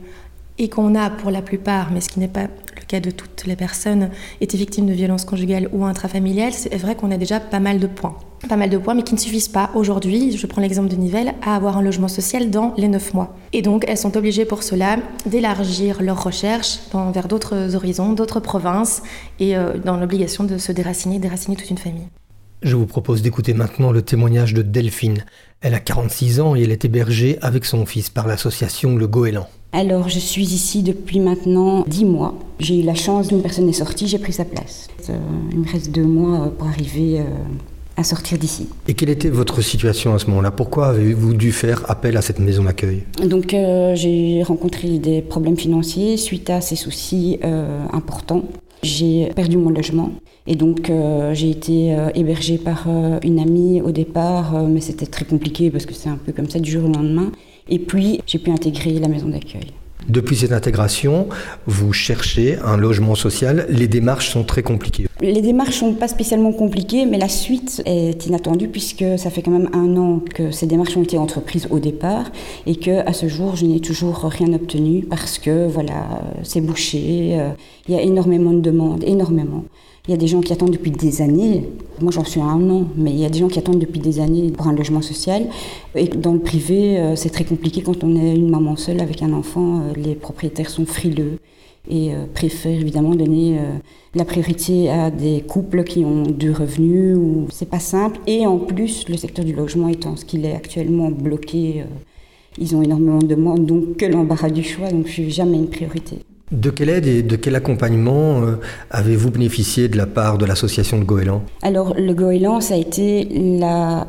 et 0.58 0.68
qu'on 0.68 0.94
a 0.94 1.10
pour 1.10 1.30
la 1.30 1.42
plupart, 1.42 1.90
mais 1.92 2.00
ce 2.00 2.08
qui 2.08 2.20
n'est 2.20 2.28
pas 2.28 2.42
le 2.42 2.84
cas 2.86 3.00
de 3.00 3.10
toutes 3.10 3.46
les 3.46 3.56
personnes, 3.56 4.10
été 4.40 4.56
victime 4.56 4.86
de 4.86 4.92
violences 4.92 5.24
conjugales 5.24 5.68
ou 5.72 5.84
intrafamiliales, 5.84 6.52
c'est 6.52 6.76
vrai 6.76 6.96
qu'on 6.96 7.10
a 7.10 7.16
déjà 7.16 7.38
pas 7.40 7.60
mal 7.60 7.78
de 7.78 7.86
points. 7.86 8.16
Pas 8.48 8.56
mal 8.56 8.70
de 8.70 8.78
points, 8.78 8.94
mais 8.94 9.02
qui 9.02 9.14
ne 9.14 9.18
suffisent 9.18 9.48
pas 9.48 9.70
aujourd'hui, 9.74 10.36
je 10.36 10.46
prends 10.46 10.60
l'exemple 10.60 10.88
de 10.88 10.96
Nivelles, 10.96 11.34
à 11.42 11.56
avoir 11.56 11.76
un 11.76 11.82
logement 11.82 12.08
social 12.08 12.50
dans 12.50 12.74
les 12.76 12.88
9 12.88 13.14
mois. 13.14 13.36
Et 13.52 13.62
donc, 13.62 13.84
elles 13.88 13.98
sont 13.98 14.16
obligées 14.16 14.44
pour 14.44 14.62
cela 14.62 14.98
d'élargir 15.26 16.02
leurs 16.02 16.22
recherches 16.22 16.78
vers 17.12 17.28
d'autres 17.28 17.74
horizons, 17.74 18.12
d'autres 18.12 18.40
provinces, 18.40 19.02
et 19.40 19.56
euh, 19.56 19.78
dans 19.78 19.96
l'obligation 19.96 20.44
de 20.44 20.58
se 20.58 20.72
déraciner, 20.72 21.18
déraciner 21.18 21.56
toute 21.56 21.70
une 21.70 21.78
famille. 21.78 22.06
Je 22.62 22.74
vous 22.74 22.86
propose 22.86 23.22
d'écouter 23.22 23.54
maintenant 23.54 23.92
le 23.92 24.02
témoignage 24.02 24.52
de 24.52 24.62
Delphine. 24.62 25.24
Elle 25.60 25.74
a 25.74 25.78
46 25.78 26.40
ans 26.40 26.56
et 26.56 26.62
elle 26.62 26.72
est 26.72 26.84
hébergée 26.84 27.38
avec 27.40 27.64
son 27.64 27.86
fils 27.86 28.10
par 28.10 28.26
l'association 28.26 28.96
Le 28.96 29.06
Goéland. 29.06 29.46
Alors, 29.72 30.08
je 30.08 30.18
suis 30.18 30.42
ici 30.42 30.82
depuis 30.82 31.20
maintenant 31.20 31.84
10 31.86 32.04
mois. 32.04 32.34
J'ai 32.58 32.80
eu 32.80 32.82
la 32.82 32.94
chance, 32.94 33.28
d'une 33.28 33.42
personne 33.42 33.68
est 33.68 33.74
sortie, 33.74 34.08
j'ai 34.08 34.18
pris 34.18 34.32
sa 34.32 34.44
place. 34.44 34.88
Euh, 35.08 35.16
il 35.52 35.60
me 35.60 35.70
reste 35.70 35.92
deux 35.92 36.04
mois 36.04 36.46
euh, 36.46 36.48
pour 36.48 36.66
arriver 36.66 37.20
euh, 37.20 37.24
à 37.96 38.02
sortir 38.02 38.38
d'ici. 38.38 38.68
Et 38.88 38.94
quelle 38.94 39.10
était 39.10 39.28
votre 39.28 39.62
situation 39.62 40.14
à 40.14 40.18
ce 40.18 40.26
moment-là? 40.26 40.50
Pourquoi 40.50 40.88
avez-vous 40.88 41.34
dû 41.34 41.52
faire 41.52 41.88
appel 41.88 42.16
à 42.16 42.22
cette 42.22 42.40
maison 42.40 42.64
d'accueil? 42.64 43.04
Donc, 43.24 43.50
j'ai 43.50 44.42
rencontré 44.42 44.98
des 44.98 45.22
problèmes 45.22 45.56
financiers 45.56 46.16
suite 46.16 46.50
à 46.50 46.60
ces 46.60 46.76
soucis 46.76 47.38
importants. 47.92 48.44
J'ai 48.82 49.26
perdu 49.34 49.56
mon 49.56 49.70
logement 49.70 50.12
et 50.48 50.56
donc 50.56 50.88
euh, 50.88 51.34
j'ai 51.34 51.50
été 51.50 51.94
euh, 51.94 52.08
hébergée 52.14 52.56
par 52.56 52.86
euh, 52.88 53.18
une 53.22 53.38
amie 53.38 53.82
au 53.82 53.90
départ, 53.90 54.62
mais 54.66 54.80
c'était 54.80 55.06
très 55.06 55.26
compliqué 55.26 55.70
parce 55.70 55.84
que 55.84 55.92
c'est 55.92 56.08
un 56.08 56.16
peu 56.16 56.32
comme 56.32 56.48
ça 56.48 56.58
du 56.58 56.70
jour 56.70 56.88
au 56.88 56.92
lendemain. 56.92 57.30
Et 57.68 57.78
puis 57.78 58.22
j'ai 58.26 58.38
pu 58.38 58.50
intégrer 58.50 58.92
la 58.98 59.08
maison 59.08 59.28
d'accueil. 59.28 59.66
Depuis 60.08 60.36
cette 60.36 60.52
intégration, 60.52 61.28
vous 61.66 61.92
cherchez 61.92 62.56
un 62.64 62.78
logement 62.78 63.14
social. 63.14 63.66
Les 63.68 63.88
démarches 63.88 64.30
sont 64.30 64.42
très 64.42 64.62
compliquées. 64.62 65.06
Les 65.20 65.42
démarches 65.42 65.80
sont 65.80 65.92
pas 65.92 66.08
spécialement 66.08 66.52
compliquées, 66.52 67.04
mais 67.04 67.18
la 67.18 67.28
suite 67.28 67.82
est 67.84 68.24
inattendue 68.24 68.68
puisque 68.68 69.04
ça 69.18 69.28
fait 69.28 69.42
quand 69.42 69.50
même 69.50 69.68
un 69.74 69.98
an 69.98 70.22
que 70.34 70.50
ces 70.50 70.66
démarches 70.66 70.96
ont 70.96 71.02
été 71.02 71.18
entreprises 71.18 71.66
au 71.70 71.78
départ 71.78 72.24
et 72.64 72.76
que 72.76 73.06
à 73.06 73.12
ce 73.12 73.28
jour 73.28 73.54
je 73.54 73.66
n'ai 73.66 73.80
toujours 73.80 74.20
rien 74.22 74.50
obtenu 74.54 75.02
parce 75.02 75.38
que 75.38 75.66
voilà 75.66 76.22
c'est 76.42 76.62
bouché. 76.62 77.38
Il 77.86 77.94
y 77.94 77.98
a 77.98 78.00
énormément 78.00 78.52
de 78.52 78.60
demandes, 78.60 79.04
énormément. 79.04 79.64
Il 80.08 80.12
y 80.12 80.14
a 80.14 80.16
des 80.16 80.26
gens 80.26 80.40
qui 80.40 80.54
attendent 80.54 80.70
depuis 80.70 80.90
des 80.90 81.20
années. 81.20 81.68
Moi, 82.00 82.10
j'en 82.10 82.24
suis 82.24 82.40
à 82.40 82.44
un 82.44 82.70
an, 82.70 82.86
mais 82.96 83.10
il 83.10 83.18
y 83.18 83.26
a 83.26 83.28
des 83.28 83.40
gens 83.40 83.48
qui 83.48 83.58
attendent 83.58 83.78
depuis 83.78 84.00
des 84.00 84.20
années 84.20 84.50
pour 84.50 84.66
un 84.66 84.72
logement 84.72 85.02
social. 85.02 85.44
Et 85.94 86.08
dans 86.08 86.32
le 86.32 86.38
privé, 86.38 86.98
euh, 86.98 87.14
c'est 87.14 87.28
très 87.28 87.44
compliqué 87.44 87.82
quand 87.82 88.02
on 88.02 88.16
est 88.16 88.34
une 88.34 88.48
maman 88.48 88.74
seule 88.74 89.02
avec 89.02 89.22
un 89.22 89.34
enfant. 89.34 89.80
Euh, 89.80 89.92
les 89.94 90.14
propriétaires 90.14 90.70
sont 90.70 90.86
frileux 90.86 91.38
et 91.90 92.14
euh, 92.14 92.24
préfèrent 92.32 92.80
évidemment 92.80 93.14
donner 93.14 93.58
la 94.14 94.24
priorité 94.24 94.88
à 94.88 95.10
des 95.10 95.42
couples 95.46 95.84
qui 95.84 96.06
ont 96.06 96.22
du 96.22 96.52
revenu 96.52 97.14
ou 97.14 97.46
c'est 97.50 97.68
pas 97.68 97.78
simple. 97.78 98.18
Et 98.26 98.46
en 98.46 98.56
plus, 98.56 99.06
le 99.10 99.18
secteur 99.18 99.44
du 99.44 99.52
logement 99.52 99.88
étant 99.88 100.16
ce 100.16 100.24
qu'il 100.24 100.46
est 100.46 100.54
actuellement 100.54 101.10
bloqué, 101.10 101.84
ils 102.56 102.74
ont 102.74 102.80
énormément 102.80 103.18
de 103.18 103.26
demandes, 103.26 103.66
donc 103.66 103.98
que 103.98 104.06
l'embarras 104.06 104.48
du 104.48 104.62
choix, 104.62 104.90
donc 104.90 105.06
je 105.06 105.12
suis 105.12 105.30
jamais 105.30 105.58
une 105.58 105.68
priorité. 105.68 106.20
De 106.50 106.70
quelle 106.70 106.88
aide 106.88 107.06
et 107.06 107.22
de 107.22 107.36
quel 107.36 107.54
accompagnement 107.56 108.40
euh, 108.40 108.56
avez-vous 108.90 109.30
bénéficié 109.30 109.88
de 109.88 109.98
la 109.98 110.06
part 110.06 110.38
de 110.38 110.46
l'association 110.46 110.98
de 110.98 111.04
Goéland 111.04 111.42
Alors, 111.60 111.94
le 111.94 112.14
Goéland, 112.14 112.62
ça 112.62 112.74
a 112.74 112.76
été 112.78 113.28
la 113.58 114.06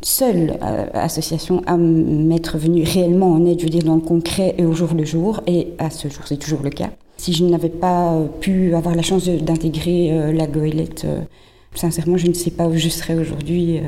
seule 0.00 0.56
euh, 0.62 0.86
association 0.94 1.62
à 1.66 1.76
m'être 1.76 2.58
venue 2.58 2.84
réellement 2.84 3.32
en 3.32 3.44
aide, 3.44 3.58
je 3.58 3.64
veux 3.64 3.70
dire, 3.70 3.82
dans 3.82 3.96
le 3.96 4.00
concret 4.00 4.54
et 4.56 4.64
au 4.64 4.72
jour 4.72 4.94
le 4.94 5.04
jour. 5.04 5.42
Et 5.48 5.68
à 5.78 5.90
ce 5.90 6.08
jour, 6.08 6.22
c'est 6.26 6.38
toujours 6.38 6.62
le 6.62 6.70
cas. 6.70 6.90
Si 7.16 7.32
je 7.32 7.44
n'avais 7.44 7.68
pas 7.68 8.14
euh, 8.14 8.26
pu 8.40 8.74
avoir 8.76 8.94
la 8.94 9.02
chance 9.02 9.28
d'intégrer 9.28 10.32
la 10.32 10.46
Goélette, 10.46 11.06
sincèrement, 11.74 12.16
je 12.16 12.28
ne 12.28 12.34
sais 12.34 12.52
pas 12.52 12.68
où 12.68 12.76
je 12.76 12.88
serais 12.88 13.16
aujourd'hui 13.16 13.80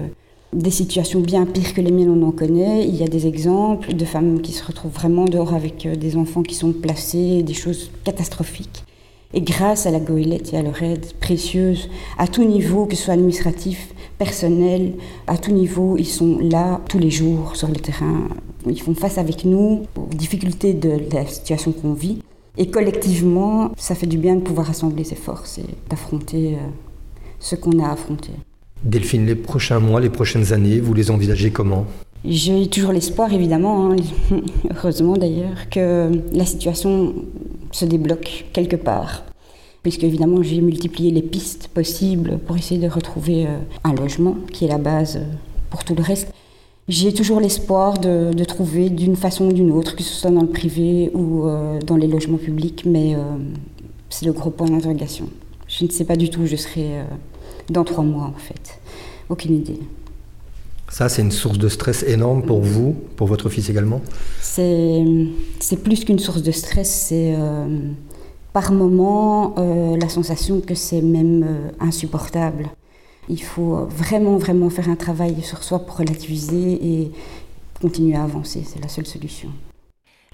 des 0.52 0.70
situations 0.70 1.20
bien 1.20 1.46
pires 1.46 1.74
que 1.74 1.80
les 1.80 1.90
miennes, 1.90 2.10
on 2.10 2.26
en 2.26 2.30
connaît. 2.32 2.86
Il 2.86 2.94
y 2.94 3.02
a 3.02 3.08
des 3.08 3.26
exemples 3.26 3.94
de 3.94 4.04
femmes 4.04 4.40
qui 4.40 4.52
se 4.52 4.64
retrouvent 4.64 4.92
vraiment 4.92 5.24
dehors 5.24 5.54
avec 5.54 5.86
euh, 5.86 5.96
des 5.96 6.16
enfants 6.16 6.42
qui 6.42 6.54
sont 6.54 6.72
placés, 6.72 7.42
des 7.42 7.54
choses 7.54 7.90
catastrophiques. 8.04 8.84
Et 9.34 9.40
grâce 9.40 9.86
à 9.86 9.90
la 9.90 9.98
goélette 9.98 10.52
et 10.52 10.58
à 10.58 10.62
leur 10.62 10.82
aide 10.82 11.06
précieuse, 11.18 11.88
à 12.18 12.28
tout 12.28 12.44
niveau, 12.44 12.84
que 12.84 12.96
ce 12.96 13.04
soit 13.04 13.14
administratif, 13.14 13.94
personnel, 14.18 14.92
à 15.26 15.38
tout 15.38 15.52
niveau, 15.52 15.96
ils 15.96 16.04
sont 16.06 16.38
là 16.38 16.82
tous 16.86 16.98
les 16.98 17.10
jours 17.10 17.56
sur 17.56 17.68
le 17.68 17.76
terrain. 17.76 18.28
Ils 18.66 18.80
font 18.80 18.94
face 18.94 19.16
avec 19.16 19.46
nous 19.46 19.84
aux 19.96 20.14
difficultés 20.14 20.74
de 20.74 21.00
la 21.12 21.26
situation 21.26 21.72
qu'on 21.72 21.94
vit. 21.94 22.18
Et 22.58 22.70
collectivement, 22.70 23.70
ça 23.78 23.94
fait 23.94 24.06
du 24.06 24.18
bien 24.18 24.36
de 24.36 24.42
pouvoir 24.42 24.66
rassembler 24.66 25.04
ses 25.04 25.14
forces 25.14 25.56
et 25.56 25.64
d'affronter 25.88 26.56
euh, 26.56 26.68
ce 27.40 27.56
qu'on 27.56 27.82
a 27.82 27.90
affronté. 27.90 28.32
Delphine, 28.84 29.26
les 29.26 29.36
prochains 29.36 29.78
mois, 29.78 30.00
les 30.00 30.10
prochaines 30.10 30.52
années, 30.52 30.80
vous 30.80 30.92
les 30.92 31.10
envisagez 31.10 31.50
comment? 31.50 31.86
J'ai 32.24 32.68
toujours 32.68 32.92
l'espoir, 32.92 33.32
évidemment, 33.32 33.92
hein, 33.92 33.96
heureusement 34.76 35.16
d'ailleurs, 35.16 35.68
que 35.70 36.10
la 36.32 36.44
situation 36.44 37.14
se 37.70 37.84
débloque 37.84 38.46
quelque 38.52 38.76
part. 38.76 39.24
Puisque 39.82 40.04
évidemment, 40.04 40.42
j'ai 40.42 40.60
multiplié 40.60 41.10
les 41.10 41.22
pistes 41.22 41.68
possibles 41.68 42.38
pour 42.38 42.56
essayer 42.56 42.80
de 42.80 42.88
retrouver 42.88 43.46
euh, 43.46 43.58
un 43.82 43.94
logement, 43.94 44.36
qui 44.52 44.64
est 44.64 44.68
la 44.68 44.78
base 44.78 45.16
euh, 45.16 45.24
pour 45.70 45.82
tout 45.82 45.94
le 45.96 46.02
reste. 46.02 46.32
J'ai 46.88 47.12
toujours 47.12 47.40
l'espoir 47.40 47.98
de, 47.98 48.44
trouver 48.44 48.90
d'une 48.90 49.16
façon 49.16 49.46
ou 49.46 49.52
d'une 49.52 49.70
autre, 49.72 49.96
que 49.96 50.02
ce 50.02 50.12
soit 50.12 50.30
dans 50.30 50.42
le 50.42 50.48
privé 50.48 51.10
ou 51.14 51.46
euh, 51.46 51.80
dans 51.80 51.96
les 51.96 52.08
logements 52.08 52.38
publics, 52.38 52.84
mais 52.84 53.16
c'est 54.10 54.26
le 54.26 54.32
gros 54.32 54.50
point 54.50 54.68
d'interrogation. 54.68 55.28
Je 55.68 55.84
ne 55.84 55.90
sais 55.90 56.04
pas 56.04 56.16
du 56.16 56.28
tout 56.28 56.40
où 56.40 56.46
je 56.46 56.56
serai 56.56 57.02
dans 57.70 57.84
trois 57.84 58.04
mois 58.04 58.24
en 58.24 58.38
fait. 58.38 58.78
Aucune 59.28 59.54
idée. 59.54 59.78
Ça, 60.92 61.08
c'est 61.08 61.22
une 61.22 61.30
source 61.30 61.56
de 61.56 61.70
stress 61.70 62.02
énorme 62.02 62.42
pour 62.42 62.60
vous, 62.60 62.94
pour 63.16 63.26
votre 63.26 63.48
fils 63.48 63.70
également 63.70 64.02
C'est 64.42 65.82
plus 65.82 66.04
qu'une 66.04 66.18
source 66.18 66.42
de 66.42 66.52
stress, 66.52 67.06
c'est 67.08 67.34
euh, 67.34 67.78
par 68.52 68.72
moment 68.72 69.54
euh, 69.56 69.96
la 69.96 70.10
sensation 70.10 70.60
que 70.60 70.74
c'est 70.74 71.00
même 71.00 71.44
euh, 71.44 71.70
insupportable. 71.80 72.68
Il 73.30 73.42
faut 73.42 73.86
vraiment, 73.86 74.36
vraiment 74.36 74.68
faire 74.68 74.90
un 74.90 74.96
travail 74.96 75.40
sur 75.40 75.64
soi 75.64 75.78
pour 75.78 75.96
relativiser 75.96 76.78
et 76.86 77.10
continuer 77.80 78.16
à 78.16 78.24
avancer, 78.24 78.62
c'est 78.66 78.82
la 78.82 78.88
seule 78.88 79.06
solution. 79.06 79.48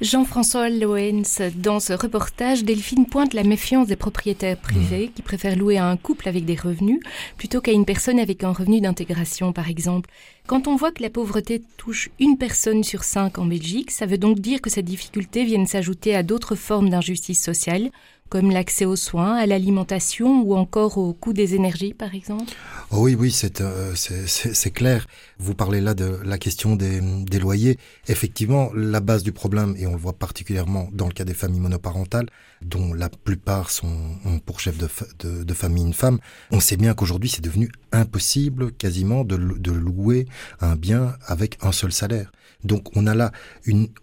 Jean-François 0.00 0.70
Loens, 0.70 1.50
dans 1.56 1.80
ce 1.80 1.92
reportage, 1.92 2.62
Delphine 2.62 3.06
pointe 3.06 3.34
la 3.34 3.42
méfiance 3.42 3.88
des 3.88 3.96
propriétaires 3.96 4.56
privés 4.56 5.08
mmh. 5.08 5.12
qui 5.12 5.22
préfèrent 5.22 5.56
louer 5.56 5.76
à 5.76 5.86
un 5.86 5.96
couple 5.96 6.28
avec 6.28 6.44
des 6.44 6.54
revenus 6.54 7.00
plutôt 7.36 7.60
qu'à 7.60 7.72
une 7.72 7.84
personne 7.84 8.20
avec 8.20 8.44
un 8.44 8.52
revenu 8.52 8.80
d'intégration, 8.80 9.52
par 9.52 9.68
exemple. 9.68 10.08
Quand 10.46 10.68
on 10.68 10.76
voit 10.76 10.92
que 10.92 11.02
la 11.02 11.10
pauvreté 11.10 11.60
touche 11.78 12.10
une 12.20 12.38
personne 12.38 12.84
sur 12.84 13.02
cinq 13.02 13.38
en 13.38 13.44
Belgique, 13.44 13.90
ça 13.90 14.06
veut 14.06 14.18
donc 14.18 14.38
dire 14.38 14.60
que 14.60 14.70
ces 14.70 14.82
difficultés 14.82 15.44
viennent 15.44 15.66
s'ajouter 15.66 16.14
à 16.14 16.22
d'autres 16.22 16.54
formes 16.54 16.90
d'injustice 16.90 17.42
sociale, 17.42 17.90
comme 18.28 18.50
l'accès 18.50 18.84
aux 18.84 18.96
soins, 18.96 19.36
à 19.36 19.46
l'alimentation 19.46 20.42
ou 20.42 20.54
encore 20.54 20.98
au 20.98 21.12
coût 21.12 21.32
des 21.32 21.54
énergies, 21.54 21.94
par 21.94 22.14
exemple? 22.14 22.52
Oh 22.90 22.98
Oui, 23.00 23.14
oui, 23.14 23.34
euh, 23.60 23.92
c'est 23.94 24.70
clair. 24.70 25.06
Vous 25.38 25.54
parlez 25.54 25.80
là 25.80 25.94
de 25.94 26.18
la 26.24 26.38
question 26.38 26.76
des, 26.76 27.00
des, 27.00 27.38
loyers. 27.38 27.78
Effectivement, 28.08 28.70
la 28.74 29.00
base 29.00 29.22
du 29.22 29.32
problème, 29.32 29.74
et 29.78 29.86
on 29.86 29.92
le 29.92 29.98
voit 29.98 30.12
particulièrement 30.12 30.88
dans 30.92 31.06
le 31.06 31.12
cas 31.12 31.24
des 31.24 31.34
familles 31.34 31.60
monoparentales, 31.60 32.28
dont 32.62 32.92
la 32.92 33.08
plupart 33.08 33.70
sont 33.70 34.18
pour 34.44 34.60
chef 34.60 34.78
de, 34.78 34.88
de, 35.20 35.44
de 35.44 35.54
famille 35.54 35.84
une 35.84 35.94
femme, 35.94 36.18
on 36.50 36.60
sait 36.60 36.76
bien 36.76 36.94
qu'aujourd'hui 36.94 37.28
c'est 37.28 37.44
devenu 37.44 37.70
impossible 37.92 38.72
quasiment 38.72 39.24
de, 39.24 39.36
de 39.36 39.72
louer 39.72 40.26
un 40.60 40.76
bien 40.76 41.14
avec 41.26 41.58
un 41.62 41.72
seul 41.72 41.92
salaire. 41.92 42.32
Donc 42.64 42.96
on 42.96 43.06
a 43.06 43.14
là 43.14 43.30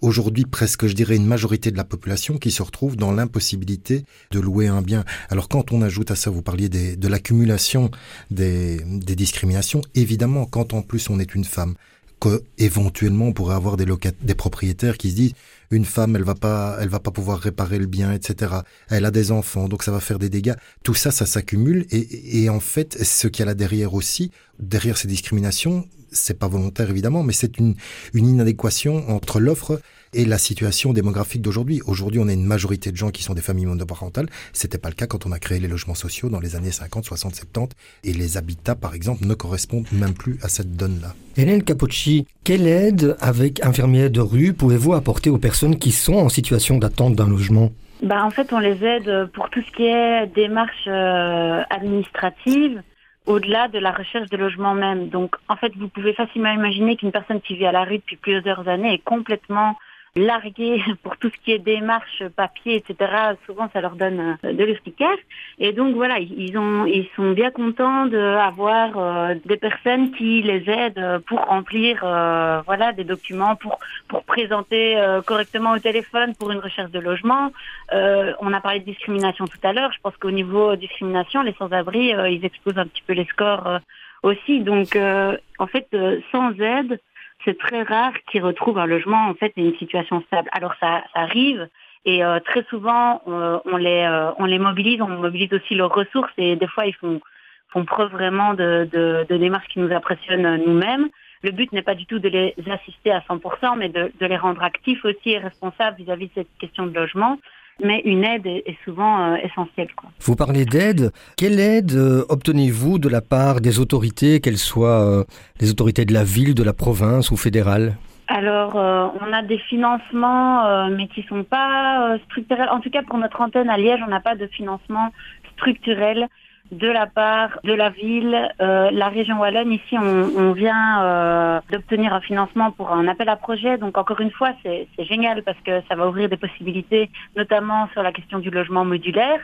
aujourd'hui 0.01 0.45
presque 0.45 0.87
je 0.87 0.93
dirais 0.93 1.17
une 1.17 1.25
majorité 1.25 1.71
de 1.71 1.77
la 1.77 1.83
population 1.83 2.37
qui 2.37 2.51
se 2.51 2.63
retrouve 2.63 2.95
dans 2.95 3.11
l'impossibilité 3.11 4.05
de 4.31 4.39
louer 4.39 4.67
un 4.67 4.81
bien. 4.81 5.03
Alors 5.29 5.49
quand 5.49 5.73
on 5.73 5.81
ajoute 5.81 6.11
à 6.11 6.15
ça, 6.15 6.29
vous 6.29 6.41
parliez 6.41 6.69
des, 6.69 6.95
de 6.95 7.07
l'accumulation 7.07 7.91
des, 8.31 8.81
des 8.85 9.15
discriminations, 9.15 9.81
évidemment 9.93 10.45
quand 10.45 10.73
en 10.73 10.81
plus 10.81 11.09
on 11.09 11.19
est 11.19 11.35
une 11.35 11.43
femme, 11.43 11.75
qu'éventuellement 12.19 13.25
on 13.25 13.33
pourrait 13.33 13.55
avoir 13.55 13.77
des, 13.77 13.85
des 14.21 14.35
propriétaires 14.35 14.97
qui 14.97 15.11
se 15.11 15.15
disent 15.15 15.33
Une 15.71 15.85
femme, 15.85 16.15
elle 16.15 16.23
va 16.23 16.35
pas, 16.35 16.77
elle 16.79 16.89
va 16.89 16.99
pas 16.99 17.11
pouvoir 17.11 17.39
réparer 17.39 17.77
le 17.77 17.87
bien, 17.87 18.13
etc. 18.13 18.53
Elle 18.89 19.05
a 19.05 19.11
des 19.11 19.31
enfants, 19.31 19.67
donc 19.67 19.83
ça 19.83 19.91
va 19.91 19.99
faire 19.99 20.19
des 20.19 20.29
dégâts. 20.29 20.55
Tout 20.83 20.93
ça, 20.93 21.11
ça 21.11 21.25
s'accumule 21.25 21.85
et, 21.91 22.43
et 22.43 22.49
en 22.49 22.59
fait, 22.59 23.03
ce 23.03 23.27
qu'il 23.27 23.41
y 23.41 23.43
a 23.43 23.45
là 23.47 23.53
derrière 23.53 23.93
aussi, 23.93 24.31
derrière 24.59 24.97
ces 24.97 25.07
discriminations, 25.07 25.87
c'est 26.15 26.39
pas 26.39 26.47
volontaire 26.47 26.89
évidemment, 26.89 27.23
mais 27.23 27.33
c'est 27.33 27.57
une, 27.57 27.75
une 28.13 28.27
inadéquation 28.27 29.09
entre 29.09 29.39
l'offre 29.39 29.79
et 30.15 30.25
la 30.25 30.37
situation 30.37 30.93
démographique 30.93 31.41
d'aujourd'hui. 31.41 31.81
Aujourd'hui, 31.85 32.19
on 32.19 32.27
a 32.27 32.33
une 32.33 32.45
majorité 32.45 32.91
de 32.91 32.97
gens 32.97 33.11
qui 33.11 33.21
sont 33.21 33.33
des 33.33 33.41
familles 33.41 33.65
monoparentales. 33.65 34.27
C'était 34.53 34.77
pas 34.77 34.89
le 34.89 34.95
cas 34.95 35.07
quand 35.07 35.25
on 35.25 35.31
a 35.31 35.39
créé 35.39 35.59
les 35.59 35.67
logements 35.67 35.93
sociaux 35.93 36.29
dans 36.29 36.39
les 36.39 36.55
années 36.55 36.71
50, 36.71 37.05
60, 37.05 37.35
70. 37.35 37.75
Et 38.03 38.13
les 38.13 38.37
habitats, 38.37 38.75
par 38.75 38.95
exemple, 38.95 39.25
ne 39.25 39.33
correspondent 39.33 39.87
même 39.91 40.13
plus 40.13 40.39
à 40.41 40.47
cette 40.47 40.75
donne-là. 40.75 41.13
Hélène 41.37 41.63
Capocci, 41.63 42.25
quelle 42.43 42.67
aide 42.67 43.17
avec 43.19 43.63
infirmière 43.63 44.09
de 44.09 44.21
rue 44.21 44.53
pouvez-vous 44.53 44.93
apporter 44.93 45.29
aux 45.29 45.37
personnes 45.37 45.77
qui 45.77 45.91
sont 45.91 46.15
en 46.15 46.29
situation 46.29 46.77
d'attente 46.77 47.15
d'un 47.15 47.27
logement? 47.27 47.71
Bah, 48.01 48.23
En 48.23 48.29
fait, 48.29 48.53
on 48.53 48.59
les 48.59 48.83
aide 48.85 49.29
pour 49.33 49.49
tout 49.49 49.61
ce 49.61 49.71
qui 49.75 49.83
est 49.83 50.27
démarche 50.33 50.87
euh, 50.87 51.61
administrative 51.69 52.81
au-delà 53.25 53.67
de 53.67 53.79
la 53.79 53.91
recherche 53.91 54.29
de 54.29 54.37
logement 54.37 54.73
même. 54.73 55.09
Donc, 55.09 55.35
en 55.49 55.55
fait, 55.55 55.75
vous 55.75 55.87
pouvez 55.87 56.13
facilement 56.13 56.51
imaginer 56.51 56.95
qu'une 56.95 57.11
personne 57.11 57.41
qui 57.41 57.55
vit 57.55 57.65
à 57.65 57.71
la 57.71 57.83
rue 57.83 57.97
depuis 57.97 58.17
plusieurs 58.17 58.67
années 58.67 58.93
est 58.93 59.03
complètement 59.03 59.75
largués 60.15 60.81
pour 61.03 61.17
tout 61.17 61.29
ce 61.29 61.37
qui 61.43 61.51
est 61.51 61.59
démarche, 61.59 62.23
papier, 62.35 62.75
etc. 62.75 63.35
Souvent, 63.45 63.69
ça 63.73 63.81
leur 63.81 63.95
donne 63.95 64.37
euh, 64.43 64.53
de 64.53 64.63
l'efficace. 64.63 65.19
Et 65.59 65.73
donc 65.73 65.95
voilà, 65.95 66.19
ils 66.19 66.57
ont, 66.57 66.85
ils 66.85 67.07
sont 67.15 67.31
bien 67.31 67.51
contents 67.51 68.05
d'avoir 68.05 68.97
euh, 68.97 69.35
des 69.45 69.57
personnes 69.57 70.11
qui 70.11 70.41
les 70.41 70.69
aident 70.69 71.21
pour 71.27 71.39
remplir, 71.39 72.01
euh, 72.03 72.61
voilà, 72.65 72.93
des 72.93 73.03
documents, 73.03 73.55
pour 73.55 73.79
pour 74.07 74.23
présenter 74.23 74.95
correctement 75.25 75.71
au 75.71 75.79
téléphone 75.79 76.35
pour 76.35 76.51
une 76.51 76.59
recherche 76.59 76.91
de 76.91 76.99
logement. 76.99 77.51
on 77.91 78.53
a 78.53 78.61
parlé 78.61 78.79
de 78.79 78.85
discrimination 78.85 79.45
tout 79.47 79.59
à 79.63 79.73
l'heure. 79.73 79.91
Je 79.91 79.99
pense 80.01 80.15
qu'au 80.17 80.31
niveau 80.31 80.75
discrimination, 80.75 81.41
les 81.41 81.53
sans-abri, 81.53 82.13
ils 82.29 82.45
explosent 82.45 82.77
un 82.77 82.85
petit 82.85 83.01
peu 83.05 83.13
les 83.13 83.25
scores 83.25 83.79
aussi. 84.21 84.59
Donc, 84.59 84.95
en 84.95 85.67
fait, 85.67 85.87
sans 86.31 86.51
aide 86.59 86.99
c'est 87.45 87.57
très 87.57 87.83
rare 87.83 88.13
qu'ils 88.29 88.43
retrouvent 88.43 88.79
un 88.79 88.85
logement 88.85 89.27
en 89.29 89.35
fait 89.35 89.53
et 89.55 89.61
une 89.61 89.77
situation 89.77 90.21
stable. 90.27 90.49
Alors 90.51 90.73
ça, 90.79 91.03
arrive 91.13 91.69
et 92.05 92.23
euh, 92.23 92.39
très 92.39 92.63
souvent 92.65 93.21
on, 93.25 93.77
les 93.77 94.03
euh, 94.03 94.31
on 94.37 94.45
les 94.45 94.59
mobilise, 94.59 95.01
on 95.01 95.07
mobilise 95.07 95.53
aussi 95.53 95.75
leurs 95.75 95.93
ressources 95.93 96.33
et 96.37 96.55
des 96.55 96.67
fois 96.67 96.85
ils 96.85 96.95
font 96.95 97.21
font 97.69 97.85
preuve 97.85 98.11
vraiment 98.11 98.53
de, 98.53 98.87
de, 98.91 99.37
démarches 99.37 99.67
qui 99.67 99.79
nous 99.79 99.91
impressionnent 99.91 100.63
nous-mêmes. 100.65 101.09
Le 101.41 101.51
but 101.51 101.71
n'est 101.73 101.81
pas 101.81 101.95
du 101.95 102.05
tout 102.05 102.19
de 102.19 102.29
les 102.29 102.55
assister 102.71 103.11
à 103.11 103.19
100%, 103.19 103.77
mais 103.77 103.89
de, 103.89 104.11
de 104.17 104.25
les 104.25 104.37
rendre 104.37 104.63
actifs 104.63 105.03
aussi 105.03 105.31
et 105.31 105.39
responsables 105.39 105.97
vis-à-vis 105.97 106.27
-vis 106.27 106.29
de 106.29 106.33
cette 106.35 106.57
question 106.57 106.85
de 106.85 106.93
logement 106.93 107.37
mais 107.83 108.01
une 108.05 108.23
aide 108.23 108.45
est, 108.45 108.77
souvent 108.83 109.33
euh, 109.33 109.35
essentielle. 109.35 109.89
Quoi. 109.95 110.09
Vous 110.21 110.35
parlez 110.35 110.65
d'aide. 110.65 111.11
Quelle 111.37 111.59
aide 111.59 111.93
euh, 111.93 112.23
obtenez-vous 112.29 112.99
de 112.99 113.09
la 113.09 113.21
part 113.21 113.61
des 113.61 113.79
autorités, 113.79 114.39
qu'elles 114.39 114.57
soient 114.57 115.01
euh, 115.01 115.23
les 115.59 115.71
autorités 115.71 116.05
de 116.05 116.13
la 116.13 116.23
ville, 116.23 116.55
de 116.55 116.63
la 116.63 116.73
province 116.73 117.31
ou 117.31 117.37
fédérale? 117.37 117.95
Alors, 118.27 118.73
on 118.75 119.33
a 119.33 119.43
des 119.43 119.59
financements, 119.59 120.89
mais 120.89 121.07
qui 121.09 121.21
sont 121.29 121.43
pas 121.43 122.17
structurels. 122.25 122.69
En 122.69 122.79
tout 122.79 122.89
cas, 122.89 123.03
pour 123.03 123.19
notre 123.19 123.39
antenne 123.39 123.69
à 123.69 123.77
Liège, 123.77 123.99
on 124.03 124.09
n'a 124.09 124.19
pas 124.19 124.33
de 124.33 124.47
financement 124.47 125.11
structurel 125.53 126.27
de 126.71 126.87
la 126.87 127.05
part 127.05 127.59
de 127.63 127.73
la 127.73 127.89
ville, 127.89 128.35
euh, 128.61 128.89
la 128.91 129.09
région 129.09 129.39
wallonne. 129.39 129.71
Ici, 129.71 129.97
on, 129.97 130.51
vient 130.53 131.03
euh, 131.03 131.59
d'obtenir 131.71 132.13
un 132.13 132.21
financement 132.21 132.71
pour 132.71 132.91
un 132.91 133.07
appel 133.07 133.29
à 133.29 133.35
projet. 133.35 133.77
Donc, 133.77 133.97
encore 133.97 134.19
une 134.21 134.31
fois, 134.31 134.51
c'est 134.63 134.87
génial 134.99 135.43
parce 135.43 135.59
que 135.65 135.81
ça 135.87 135.95
va 135.95 136.07
ouvrir 136.07 136.29
des 136.29 136.37
possibilités, 136.37 137.09
notamment 137.35 137.87
sur 137.93 138.01
la 138.03 138.11
question 138.11 138.39
du 138.39 138.49
logement 138.49 138.85
modulaire, 138.85 139.39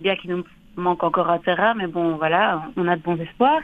bien 0.00 0.16
qu'il 0.16 0.30
nous 0.30 0.44
manque 0.76 1.02
encore 1.02 1.30
un 1.30 1.38
terrain, 1.38 1.74
mais 1.74 1.86
bon, 1.86 2.16
voilà, 2.16 2.62
on 2.76 2.86
a 2.86 2.96
de 2.96 3.02
bons 3.02 3.18
espoirs 3.18 3.62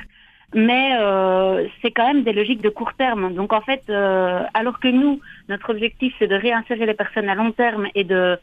mais 0.54 0.96
euh, 1.00 1.66
c'est 1.80 1.90
quand 1.90 2.06
même 2.06 2.22
des 2.22 2.32
logiques 2.32 2.62
de 2.62 2.68
court 2.68 2.92
terme. 2.94 3.34
Donc 3.34 3.52
en 3.52 3.60
fait, 3.60 3.82
euh, 3.88 4.42
alors 4.54 4.80
que 4.80 4.88
nous, 4.88 5.20
notre 5.48 5.70
objectif 5.70 6.14
c'est 6.18 6.26
de 6.26 6.34
réinsérer 6.34 6.86
les 6.86 6.94
personnes 6.94 7.28
à 7.28 7.34
long 7.34 7.52
terme 7.52 7.86
et 7.94 8.04
de 8.04 8.38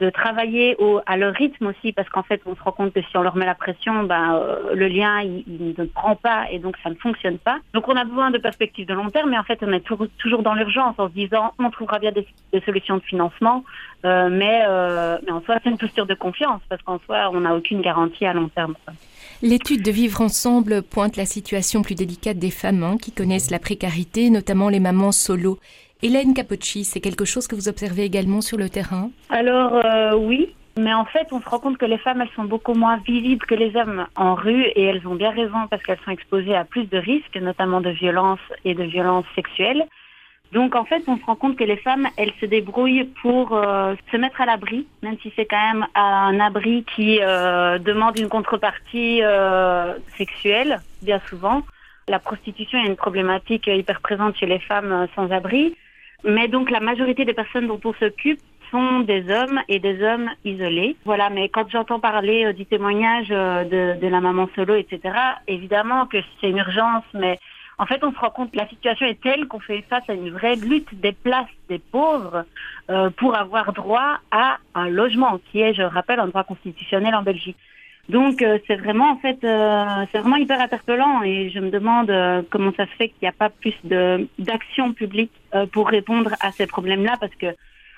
de 0.00 0.10
travailler 0.10 0.76
au, 0.78 1.00
à 1.06 1.16
leur 1.16 1.34
rythme 1.34 1.66
aussi, 1.66 1.92
parce 1.92 2.08
qu'en 2.08 2.22
fait, 2.22 2.40
on 2.46 2.56
se 2.56 2.62
rend 2.62 2.72
compte 2.72 2.92
que 2.92 3.00
si 3.00 3.16
on 3.16 3.22
leur 3.22 3.36
met 3.36 3.46
la 3.46 3.54
pression, 3.54 4.04
ben, 4.04 4.34
euh, 4.34 4.74
le 4.74 4.88
lien, 4.88 5.20
il, 5.22 5.74
ne 5.76 5.84
prend 5.84 6.16
pas 6.16 6.46
et 6.50 6.58
donc 6.58 6.76
ça 6.82 6.90
ne 6.90 6.94
fonctionne 6.94 7.38
pas. 7.38 7.58
Donc 7.72 7.88
on 7.88 7.96
a 7.96 8.04
besoin 8.04 8.30
de 8.30 8.38
perspectives 8.38 8.86
de 8.86 8.94
long 8.94 9.10
terme, 9.10 9.30
mais 9.30 9.38
en 9.38 9.44
fait, 9.44 9.58
on 9.62 9.72
est 9.72 9.84
toujours 10.18 10.42
dans 10.42 10.54
l'urgence 10.54 10.94
en 10.98 11.08
se 11.08 11.14
disant, 11.14 11.52
on 11.58 11.70
trouvera 11.70 11.98
bien 11.98 12.12
des, 12.12 12.26
des 12.52 12.60
solutions 12.60 12.96
de 12.96 13.02
financement, 13.02 13.64
euh, 14.04 14.28
mais, 14.30 14.64
euh, 14.66 15.18
mais 15.24 15.32
en 15.32 15.42
soi, 15.42 15.58
c'est 15.62 15.70
une 15.70 15.78
posture 15.78 16.06
de 16.06 16.14
confiance, 16.14 16.60
parce 16.68 16.82
qu'en 16.82 16.98
soi, 17.06 17.30
on 17.32 17.40
n'a 17.40 17.54
aucune 17.54 17.80
garantie 17.80 18.26
à 18.26 18.32
long 18.32 18.48
terme. 18.48 18.74
L'étude 19.42 19.82
de 19.82 19.90
Vivre 19.90 20.20
ensemble 20.20 20.82
pointe 20.82 21.16
la 21.16 21.26
situation 21.26 21.53
plus 21.82 21.94
délicate 21.94 22.38
des 22.38 22.50
femmes 22.50 22.82
hein, 22.82 22.96
qui 23.00 23.12
connaissent 23.12 23.50
la 23.50 23.58
précarité, 23.58 24.30
notamment 24.30 24.68
les 24.68 24.80
mamans 24.80 25.12
solo. 25.12 25.58
Hélène 26.02 26.34
Capocci, 26.34 26.84
c'est 26.84 27.00
quelque 27.00 27.24
chose 27.24 27.46
que 27.46 27.54
vous 27.54 27.68
observez 27.68 28.02
également 28.02 28.40
sur 28.40 28.58
le 28.58 28.68
terrain? 28.68 29.10
Alors 29.30 29.74
euh, 29.74 30.16
oui, 30.16 30.52
mais 30.76 30.92
en 30.92 31.04
fait, 31.04 31.28
on 31.30 31.40
se 31.40 31.48
rend 31.48 31.60
compte 31.60 31.78
que 31.78 31.86
les 31.86 31.98
femmes, 31.98 32.20
elles 32.20 32.34
sont 32.34 32.44
beaucoup 32.44 32.74
moins 32.74 32.96
visibles 32.98 33.46
que 33.46 33.54
les 33.54 33.74
hommes 33.76 34.06
en 34.16 34.34
rue 34.34 34.64
et 34.64 34.82
elles 34.82 35.06
ont 35.06 35.14
bien 35.14 35.30
raison 35.30 35.68
parce 35.70 35.82
qu'elles 35.82 36.00
sont 36.04 36.10
exposées 36.10 36.56
à 36.56 36.64
plus 36.64 36.86
de 36.86 36.98
risques, 36.98 37.36
notamment 37.36 37.80
de 37.80 37.90
violences 37.90 38.46
et 38.64 38.74
de 38.74 38.82
violences 38.82 39.26
sexuelles. 39.36 39.84
Donc 40.54 40.76
en 40.76 40.84
fait, 40.84 41.02
on 41.08 41.18
se 41.18 41.24
rend 41.24 41.34
compte 41.34 41.56
que 41.56 41.64
les 41.64 41.76
femmes, 41.76 42.06
elles 42.16 42.32
se 42.40 42.46
débrouillent 42.46 43.10
pour 43.22 43.56
euh, 43.56 43.96
se 44.12 44.16
mettre 44.16 44.40
à 44.40 44.46
l'abri, 44.46 44.86
même 45.02 45.16
si 45.20 45.32
c'est 45.34 45.46
quand 45.46 45.74
même 45.74 45.84
un 45.96 46.38
abri 46.38 46.84
qui 46.94 47.18
euh, 47.20 47.78
demande 47.80 48.16
une 48.16 48.28
contrepartie 48.28 49.20
euh, 49.24 49.94
sexuelle, 50.16 50.80
bien 51.02 51.20
souvent. 51.28 51.62
La 52.06 52.20
prostitution 52.20 52.78
est 52.78 52.86
une 52.86 52.94
problématique 52.94 53.66
hyper 53.66 54.00
présente 54.00 54.36
chez 54.36 54.46
les 54.46 54.60
femmes 54.60 55.08
sans 55.16 55.28
abri. 55.32 55.74
Mais 56.22 56.46
donc 56.46 56.70
la 56.70 56.80
majorité 56.80 57.24
des 57.24 57.34
personnes 57.34 57.66
dont 57.66 57.80
on 57.84 57.92
s'occupe 57.94 58.40
sont 58.70 59.00
des 59.00 59.28
hommes 59.30 59.60
et 59.68 59.80
des 59.80 60.04
hommes 60.04 60.30
isolés. 60.44 60.96
Voilà, 61.04 61.30
mais 61.30 61.48
quand 61.48 61.68
j'entends 61.68 61.98
parler 61.98 62.52
du 62.52 62.64
témoignage 62.64 63.28
de, 63.28 63.98
de 64.00 64.06
la 64.06 64.20
maman 64.20 64.48
solo, 64.54 64.76
etc., 64.76 65.00
évidemment 65.48 66.06
que 66.06 66.18
c'est 66.40 66.48
une 66.48 66.58
urgence, 66.58 67.04
mais 67.12 67.40
en 67.78 67.86
fait, 67.86 68.02
on 68.04 68.12
se 68.12 68.18
rend 68.18 68.30
compte 68.30 68.52
que 68.52 68.56
la 68.56 68.68
situation 68.68 69.06
est 69.06 69.20
telle 69.20 69.46
qu'on 69.46 69.58
fait 69.58 69.82
face 69.88 70.08
à 70.08 70.14
une 70.14 70.30
vraie 70.30 70.56
lutte 70.56 70.94
des 71.00 71.12
places 71.12 71.46
des 71.68 71.78
pauvres 71.78 72.44
euh, 72.90 73.10
pour 73.10 73.36
avoir 73.36 73.72
droit 73.72 74.18
à 74.30 74.58
un 74.74 74.88
logement, 74.88 75.40
qui 75.50 75.60
est, 75.60 75.74
je 75.74 75.82
rappelle, 75.82 76.20
un 76.20 76.28
droit 76.28 76.44
constitutionnel 76.44 77.14
en 77.14 77.22
Belgique. 77.22 77.56
Donc 78.10 78.42
euh, 78.42 78.58
c'est 78.66 78.76
vraiment 78.76 79.12
en 79.12 79.16
fait 79.16 79.42
euh, 79.44 80.04
c'est 80.12 80.18
vraiment 80.18 80.36
hyper 80.36 80.60
interpellant 80.60 81.22
et 81.22 81.48
je 81.48 81.58
me 81.58 81.70
demande 81.70 82.12
comment 82.50 82.70
ça 82.76 82.84
se 82.84 82.90
fait 82.98 83.08
qu'il 83.08 83.22
n'y 83.22 83.28
a 83.28 83.32
pas 83.32 83.48
plus 83.48 83.74
de 83.82 84.28
d'action 84.38 84.92
publique 84.92 85.32
pour 85.72 85.88
répondre 85.88 86.32
à 86.40 86.52
ces 86.52 86.66
problèmes-là 86.66 87.16
parce 87.18 87.34
que 87.34 87.46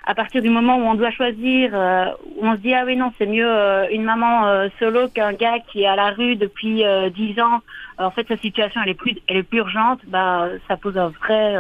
à 0.07 0.15
partir 0.15 0.41
du 0.41 0.51
moment 0.51 0.77
où 0.77 0.83
on 0.83 0.95
doit 0.95 1.11
choisir, 1.11 1.71
euh, 1.75 2.07
où 2.37 2.47
on 2.47 2.53
se 2.53 2.61
dit 2.61 2.73
ah 2.73 2.85
oui 2.87 2.97
non 2.97 3.13
c'est 3.19 3.27
mieux 3.27 3.51
euh, 3.51 3.89
une 3.91 4.05
maman 4.05 4.47
euh, 4.47 4.69
solo 4.79 5.09
qu'un 5.09 5.33
gars 5.33 5.59
qui 5.71 5.83
est 5.83 5.87
à 5.87 5.97
la 5.97 6.11
rue 6.11 6.37
depuis 6.37 6.85
dix 7.15 7.39
ans. 7.41 7.61
en 7.99 8.11
fait 8.13 8.27
sa 8.29 8.37
situation 8.39 8.81
elle 8.85 8.91
est 8.91 8.95
plus 8.95 9.17
elle 9.27 9.39
est 9.39 9.43
plus 9.43 9.59
urgente. 9.59 10.01
Bah 10.07 10.49
ça 10.69 10.77
pose 10.77 10.97
un 10.97 11.09
vrai 11.09 11.57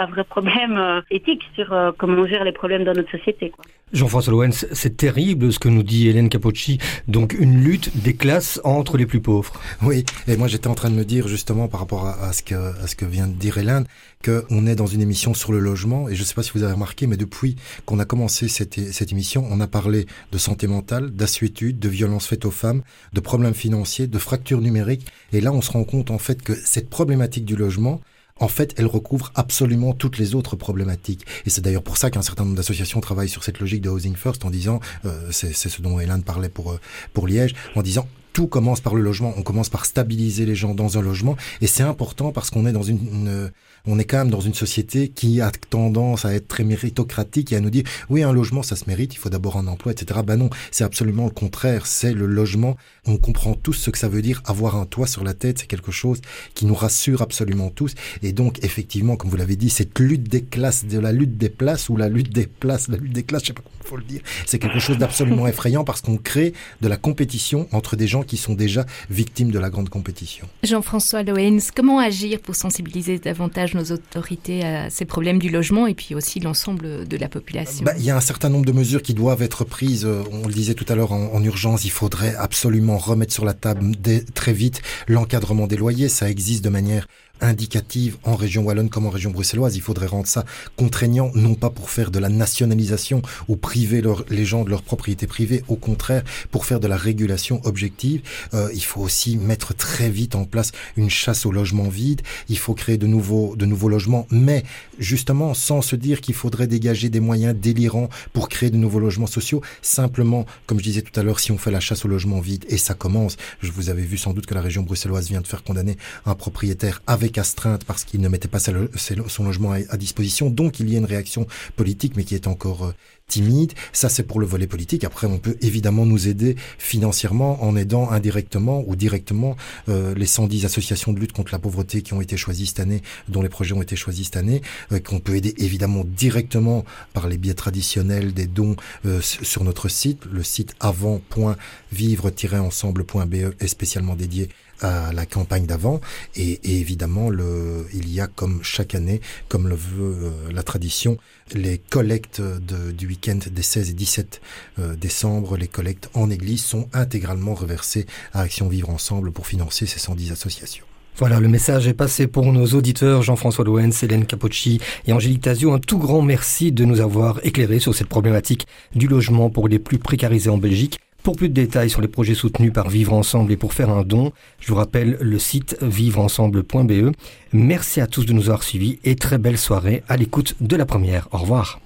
un 0.00 0.06
vrai 0.06 0.24
problème 0.24 1.02
éthique 1.10 1.42
sur 1.54 1.74
comment 1.98 2.22
on 2.22 2.26
gère 2.26 2.44
les 2.44 2.52
problèmes 2.52 2.84
dans 2.84 2.94
notre 2.94 3.10
société. 3.10 3.50
Quoi. 3.50 3.64
Jean-François 3.92 4.32
Loens, 4.32 4.66
c'est 4.72 4.96
terrible 4.96 5.52
ce 5.52 5.58
que 5.58 5.68
nous 5.68 5.82
dit 5.82 6.08
Hélène 6.08 6.28
Capocci. 6.28 6.78
Donc 7.08 7.34
une 7.34 7.60
lutte 7.60 7.90
des 8.02 8.14
classes 8.14 8.60
entre 8.62 8.96
les 8.96 9.06
plus 9.06 9.20
pauvres. 9.20 9.52
Oui, 9.82 10.04
et 10.28 10.36
moi 10.36 10.46
j'étais 10.46 10.68
en 10.68 10.74
train 10.74 10.90
de 10.90 10.94
me 10.94 11.04
dire 11.04 11.26
justement 11.26 11.66
par 11.66 11.80
rapport 11.80 12.06
à, 12.06 12.32
ce, 12.32 12.42
que, 12.44 12.54
à 12.54 12.86
ce 12.86 12.94
que 12.94 13.04
vient 13.04 13.26
de 13.26 13.34
dire 13.34 13.58
Hélène, 13.58 13.86
qu'on 14.24 14.66
est 14.66 14.76
dans 14.76 14.86
une 14.86 15.00
émission 15.00 15.34
sur 15.34 15.50
le 15.50 15.58
logement, 15.58 16.08
et 16.08 16.14
je 16.14 16.20
ne 16.20 16.24
sais 16.24 16.34
pas 16.34 16.44
si 16.44 16.52
vous 16.54 16.62
avez 16.62 16.74
remarqué, 16.74 17.08
mais 17.08 17.16
depuis 17.16 17.56
qu'on 17.84 17.98
a 17.98 18.04
commencé 18.04 18.46
cette, 18.46 18.78
cette 18.92 19.10
émission, 19.10 19.44
on 19.50 19.60
a 19.60 19.66
parlé 19.66 20.06
de 20.30 20.38
santé 20.38 20.68
mentale, 20.68 21.10
d'assuétude, 21.10 21.80
de 21.80 21.88
violence 21.88 22.26
faite 22.28 22.44
aux 22.44 22.50
femmes, 22.52 22.82
de 23.12 23.20
problèmes 23.20 23.54
financiers, 23.54 24.06
de 24.06 24.18
fractures 24.18 24.60
numériques, 24.60 25.06
et 25.32 25.40
là 25.40 25.52
on 25.52 25.62
se 25.62 25.72
rend 25.72 25.84
compte 25.84 26.12
en 26.12 26.18
fait 26.18 26.42
que 26.42 26.54
cette 26.54 26.90
problématique 26.90 27.44
du 27.44 27.56
logement, 27.56 28.00
en 28.40 28.48
fait, 28.48 28.74
elle 28.78 28.86
recouvre 28.86 29.30
absolument 29.34 29.92
toutes 29.92 30.18
les 30.18 30.34
autres 30.34 30.56
problématiques. 30.56 31.26
Et 31.46 31.50
c'est 31.50 31.60
d'ailleurs 31.60 31.82
pour 31.82 31.98
ça 31.98 32.10
qu'un 32.10 32.22
certain 32.22 32.44
nombre 32.44 32.56
d'associations 32.56 33.00
travaillent 33.00 33.28
sur 33.28 33.44
cette 33.44 33.60
logique 33.60 33.82
de 33.82 33.90
housing 33.90 34.16
first 34.16 34.44
en 34.44 34.50
disant, 34.50 34.80
euh, 35.04 35.28
c'est 35.30 35.52
ce 35.52 35.82
dont 35.82 36.00
Hélène 36.00 36.22
parlait 36.22 36.48
pour, 36.48 36.72
euh, 36.72 36.80
pour 37.12 37.28
Liège, 37.28 37.54
en 37.76 37.82
disant 37.82 38.08
tout 38.32 38.46
commence 38.46 38.80
par 38.80 38.94
le 38.94 39.02
logement. 39.02 39.34
On 39.36 39.42
commence 39.42 39.68
par 39.68 39.84
stabiliser 39.84 40.46
les 40.46 40.54
gens 40.54 40.74
dans 40.74 40.98
un 40.98 41.02
logement. 41.02 41.36
Et 41.60 41.66
c'est 41.66 41.82
important 41.82 42.32
parce 42.32 42.50
qu'on 42.50 42.66
est 42.66 42.72
dans 42.72 42.82
une, 42.82 43.50
On 43.86 43.98
est 43.98 44.04
quand 44.04 44.18
même 44.18 44.30
dans 44.30 44.40
une 44.40 44.54
société 44.54 45.08
qui 45.08 45.40
a 45.40 45.50
tendance 45.50 46.24
à 46.24 46.34
être 46.34 46.48
très 46.48 46.64
méritocratique 46.64 47.52
et 47.52 47.56
à 47.56 47.60
nous 47.60 47.70
dire 47.70 47.84
oui 48.10 48.22
un 48.22 48.32
logement 48.32 48.62
ça 48.62 48.76
se 48.76 48.84
mérite, 48.86 49.14
il 49.14 49.16
faut 49.16 49.30
d'abord 49.30 49.56
un 49.56 49.66
emploi, 49.66 49.92
etc. 49.92 50.20
Ben 50.24 50.36
non, 50.36 50.50
c'est 50.70 50.84
absolument 50.84 51.24
le 51.24 51.30
contraire. 51.30 51.86
C'est 51.86 52.12
le 52.12 52.26
logement. 52.26 52.76
On 53.06 53.16
comprend 53.16 53.54
tous 53.54 53.72
ce 53.72 53.90
que 53.90 53.98
ça 53.98 54.08
veut 54.08 54.22
dire 54.22 54.42
avoir 54.44 54.76
un 54.76 54.86
toit 54.86 55.06
sur 55.06 55.24
la 55.24 55.34
tête. 55.34 55.60
C'est 55.60 55.66
quelque 55.66 55.92
chose 55.92 56.20
qui 56.54 56.66
nous 56.66 56.74
rassure 56.74 57.22
absolument 57.22 57.70
tous. 57.70 57.94
Et 58.22 58.32
donc 58.32 58.62
effectivement, 58.62 59.16
comme 59.16 59.30
vous 59.30 59.36
l'avez 59.36 59.56
dit, 59.56 59.70
cette 59.70 59.98
lutte 59.98 60.28
des 60.28 60.42
classes, 60.42 60.84
de 60.84 60.98
la 60.98 61.12
lutte 61.12 61.38
des 61.38 61.48
places 61.48 61.88
ou 61.88 61.96
la 61.96 62.08
lutte 62.08 62.32
des 62.32 62.46
places, 62.46 62.88
la 62.88 62.96
lutte 62.96 63.12
des 63.12 63.22
classes, 63.22 63.42
je 63.42 63.46
sais 63.48 63.52
pas 63.54 63.62
comment 63.62 63.76
il 63.82 63.88
faut 63.88 63.96
le 63.96 64.04
dire, 64.04 64.20
c'est 64.46 64.58
quelque 64.58 64.78
chose 64.78 64.98
d'absolument 64.98 65.46
effrayant 65.48 65.84
parce 65.84 66.00
qu'on 66.00 66.16
crée 66.16 66.52
de 66.80 66.88
la 66.88 66.96
compétition 66.96 67.68
entre 67.72 67.96
des 67.96 68.06
gens 68.06 68.19
qui 68.22 68.36
sont 68.36 68.54
déjà 68.54 68.86
victimes 69.10 69.50
de 69.50 69.58
la 69.58 69.70
grande 69.70 69.88
compétition. 69.88 70.48
Jean-François 70.62 71.22
Loens, 71.22 71.70
comment 71.74 71.98
agir 71.98 72.40
pour 72.40 72.54
sensibiliser 72.54 73.18
davantage 73.18 73.74
nos 73.74 73.84
autorités 73.84 74.64
à 74.64 74.90
ces 74.90 75.04
problèmes 75.04 75.38
du 75.38 75.48
logement 75.48 75.86
et 75.86 75.94
puis 75.94 76.14
aussi 76.14 76.40
l'ensemble 76.40 77.06
de 77.06 77.16
la 77.16 77.28
population? 77.28 77.84
Bah, 77.84 77.92
Il 77.98 78.04
y 78.04 78.10
a 78.10 78.16
un 78.16 78.20
certain 78.20 78.48
nombre 78.48 78.66
de 78.66 78.72
mesures 78.72 79.02
qui 79.02 79.14
doivent 79.14 79.42
être 79.42 79.64
prises. 79.64 80.04
Euh, 80.04 80.22
on 80.32 80.46
le 80.46 80.52
disait 80.52 80.74
tout 80.74 80.86
à 80.88 80.94
l'heure 80.94 81.12
en, 81.12 81.42
urgence, 81.42 81.84
il 81.84 81.90
faudrait 81.90 82.34
absolument 82.34 82.98
remettre 82.98 83.32
sur 83.32 83.44
la 83.44 83.54
table 83.54 83.92
très 84.34 84.52
vite 84.52 84.82
l'encadrement 85.08 85.66
des 85.66 85.76
loyers. 85.76 86.08
Ça 86.08 86.28
existe 86.28 86.62
de 86.64 86.68
manière 86.68 87.06
indicative 87.40 88.16
en 88.24 88.34
région 88.34 88.62
wallonne 88.62 88.90
comme 88.90 89.06
en 89.06 89.10
région 89.10 89.30
bruxelloise. 89.30 89.76
Il 89.76 89.82
faudrait 89.82 90.06
rendre 90.06 90.26
ça 90.26 90.44
contraignant, 90.76 91.30
non 91.34 91.54
pas 91.54 91.70
pour 91.70 91.90
faire 91.90 92.10
de 92.10 92.18
la 92.18 92.28
nationalisation 92.28 93.22
ou 93.48 93.56
priver 93.56 94.02
les 94.28 94.44
gens 94.44 94.64
de 94.64 94.70
leur 94.70 94.82
propriété 94.82 95.26
privée, 95.26 95.62
au 95.68 95.76
contraire, 95.76 96.22
pour 96.50 96.66
faire 96.66 96.80
de 96.80 96.86
la 96.86 96.96
régulation 96.96 97.60
objective. 97.64 98.22
Euh, 98.54 98.68
il 98.74 98.84
faut 98.84 99.00
aussi 99.00 99.36
mettre 99.36 99.74
très 99.74 100.10
vite 100.10 100.34
en 100.34 100.44
place 100.44 100.72
une 100.96 101.10
chasse 101.10 101.46
aux 101.46 101.52
logements 101.52 101.88
vides. 101.88 102.22
Il 102.48 102.58
faut 102.58 102.74
créer 102.74 102.98
de 102.98 103.06
nouveaux, 103.06 103.56
de 103.56 103.66
nouveaux 103.66 103.88
logements, 103.88 104.26
mais 104.30 104.64
justement 104.98 105.54
sans 105.54 105.82
se 105.82 105.96
dire 105.96 106.20
qu'il 106.20 106.34
faudrait 106.34 106.66
dégager 106.66 107.08
des 107.08 107.20
moyens 107.20 107.54
délirants 107.54 108.08
pour 108.32 108.48
créer 108.48 108.70
de 108.70 108.76
nouveaux 108.76 109.00
logements 109.00 109.26
sociaux. 109.26 109.62
Simplement, 109.82 110.46
comme 110.66 110.78
je 110.78 110.84
disais 110.84 111.02
tout 111.02 111.18
à 111.18 111.22
l'heure, 111.22 111.40
si 111.40 111.52
on 111.52 111.58
fait 111.58 111.70
la 111.70 111.80
chasse 111.80 112.04
aux 112.04 112.08
logements 112.08 112.40
vides, 112.40 112.64
et 112.68 112.78
ça 112.78 112.94
commence, 112.94 113.36
je 113.60 113.70
vous 113.70 113.90
avais 113.90 114.02
vu 114.02 114.18
sans 114.18 114.32
doute 114.32 114.46
que 114.46 114.54
la 114.54 114.60
région 114.60 114.82
bruxelloise 114.82 115.28
vient 115.28 115.40
de 115.40 115.46
faire 115.46 115.62
condamner 115.62 115.96
un 116.26 116.34
propriétaire 116.34 117.02
avec 117.06 117.29
astreinte 117.38 117.84
parce 117.84 118.04
qu'il 118.04 118.20
ne 118.20 118.28
mettait 118.28 118.48
pas 118.48 118.58
son 118.60 119.44
logement 119.44 119.72
à, 119.72 119.96
disposition. 119.96 120.50
Donc 120.50 120.80
il 120.80 120.90
y 120.90 120.94
a 120.94 120.98
une 120.98 121.04
réaction 121.04 121.46
politique, 121.76 122.16
mais 122.16 122.24
qui 122.24 122.34
est 122.34 122.46
encore 122.46 122.86
euh, 122.86 122.94
timide. 123.30 123.72
Ça, 123.92 124.08
c'est 124.10 124.24
pour 124.24 124.40
le 124.40 124.46
volet 124.46 124.66
politique. 124.66 125.04
Après, 125.04 125.26
on 125.26 125.38
peut 125.38 125.56
évidemment 125.62 126.04
nous 126.04 126.28
aider 126.28 126.56
financièrement 126.78 127.64
en 127.64 127.74
aidant 127.76 128.10
indirectement 128.10 128.84
ou 128.86 128.94
directement 128.96 129.56
euh, 129.88 130.14
les 130.14 130.26
110 130.26 130.66
associations 130.66 131.14
de 131.14 131.20
lutte 131.20 131.32
contre 131.32 131.52
la 131.52 131.58
pauvreté 131.58 132.02
qui 132.02 132.12
ont 132.12 132.20
été 132.20 132.36
choisies 132.36 132.66
cette 132.66 132.80
année, 132.80 133.00
dont 133.28 133.40
les 133.40 133.48
projets 133.48 133.72
ont 133.74 133.80
été 133.82 133.96
choisis 133.96 134.26
cette 134.26 134.36
année, 134.36 134.60
euh, 134.92 134.98
qu'on 134.98 135.20
peut 135.20 135.36
aider 135.36 135.54
évidemment 135.58 136.04
directement 136.04 136.84
par 137.14 137.28
les 137.28 137.38
biais 137.38 137.54
traditionnels 137.54 138.34
des 138.34 138.46
dons 138.46 138.76
sur 139.20 139.64
notre 139.64 139.88
site. 139.88 140.26
Le 140.30 140.42
site 140.42 140.74
avant.vivre-ensemble.be 140.80 143.54
est 143.60 143.68
spécialement 143.68 144.16
dédié 144.16 144.50
à 144.82 145.12
la 145.12 145.26
campagne 145.26 145.66
d'avant. 145.66 146.00
Et, 146.36 146.80
évidemment, 146.80 147.30
le, 147.30 147.86
il 147.92 148.12
y 148.12 148.20
a 148.20 148.26
comme 148.26 148.62
chaque 148.62 148.94
année, 148.94 149.20
comme 149.48 149.68
le 149.68 149.74
veut 149.74 150.24
euh, 150.24 150.52
la 150.52 150.62
tradition, 150.62 151.18
les 151.52 151.78
collectes 151.78 152.40
de, 152.40 152.92
du 152.92 153.06
week-end 153.20 153.38
des 153.50 153.62
16 153.62 153.90
et 153.90 153.92
17 153.92 154.40
euh, 154.78 154.96
décembre, 154.96 155.56
les 155.56 155.68
collectes 155.68 156.08
en 156.14 156.30
église 156.30 156.64
sont 156.64 156.88
intégralement 156.94 157.54
reversées 157.54 158.06
à 158.32 158.40
Action 158.40 158.68
Vivre 158.68 158.88
Ensemble 158.88 159.30
pour 159.30 159.46
financer 159.46 159.84
ces 159.84 159.98
110 159.98 160.32
associations. 160.32 160.84
Voilà, 161.16 161.38
le 161.38 161.48
message 161.48 161.86
est 161.86 161.94
passé 161.94 162.26
pour 162.26 162.50
nos 162.50 162.66
auditeurs 162.68 163.22
Jean-François 163.22 163.64
Loens, 163.64 163.90
Hélène 164.02 164.24
Capocci 164.24 164.80
et 165.06 165.12
Angélique 165.12 165.42
Tazio. 165.42 165.72
Un 165.72 165.78
tout 165.78 165.98
grand 165.98 166.22
merci 166.22 166.72
de 166.72 166.86
nous 166.86 167.00
avoir 167.00 167.44
éclairés 167.44 167.78
sur 167.78 167.94
cette 167.94 168.06
problématique 168.06 168.66
du 168.94 169.06
logement 169.06 169.50
pour 169.50 169.68
les 169.68 169.78
plus 169.78 169.98
précarisés 169.98 170.48
en 170.48 170.56
Belgique. 170.56 170.98
Pour 171.22 171.36
plus 171.36 171.50
de 171.50 171.54
détails 171.54 171.90
sur 171.90 172.00
les 172.00 172.08
projets 172.08 172.34
soutenus 172.34 172.72
par 172.72 172.88
Vivre 172.88 173.12
Ensemble 173.12 173.52
et 173.52 173.58
pour 173.58 173.74
faire 173.74 173.90
un 173.90 174.02
don, 174.02 174.32
je 174.60 174.68
vous 174.68 174.76
rappelle 174.76 175.18
le 175.20 175.38
site 175.38 175.76
vivreensemble.be. 175.82 177.12
Merci 177.52 178.00
à 178.00 178.06
tous 178.06 178.24
de 178.24 178.32
nous 178.32 178.44
avoir 178.44 178.62
suivis 178.62 178.98
et 179.04 179.16
très 179.16 179.36
belle 179.36 179.58
soirée 179.58 180.02
à 180.08 180.16
l'écoute 180.16 180.56
de 180.62 180.76
la 180.76 180.86
première. 180.86 181.28
Au 181.32 181.38
revoir. 181.38 181.78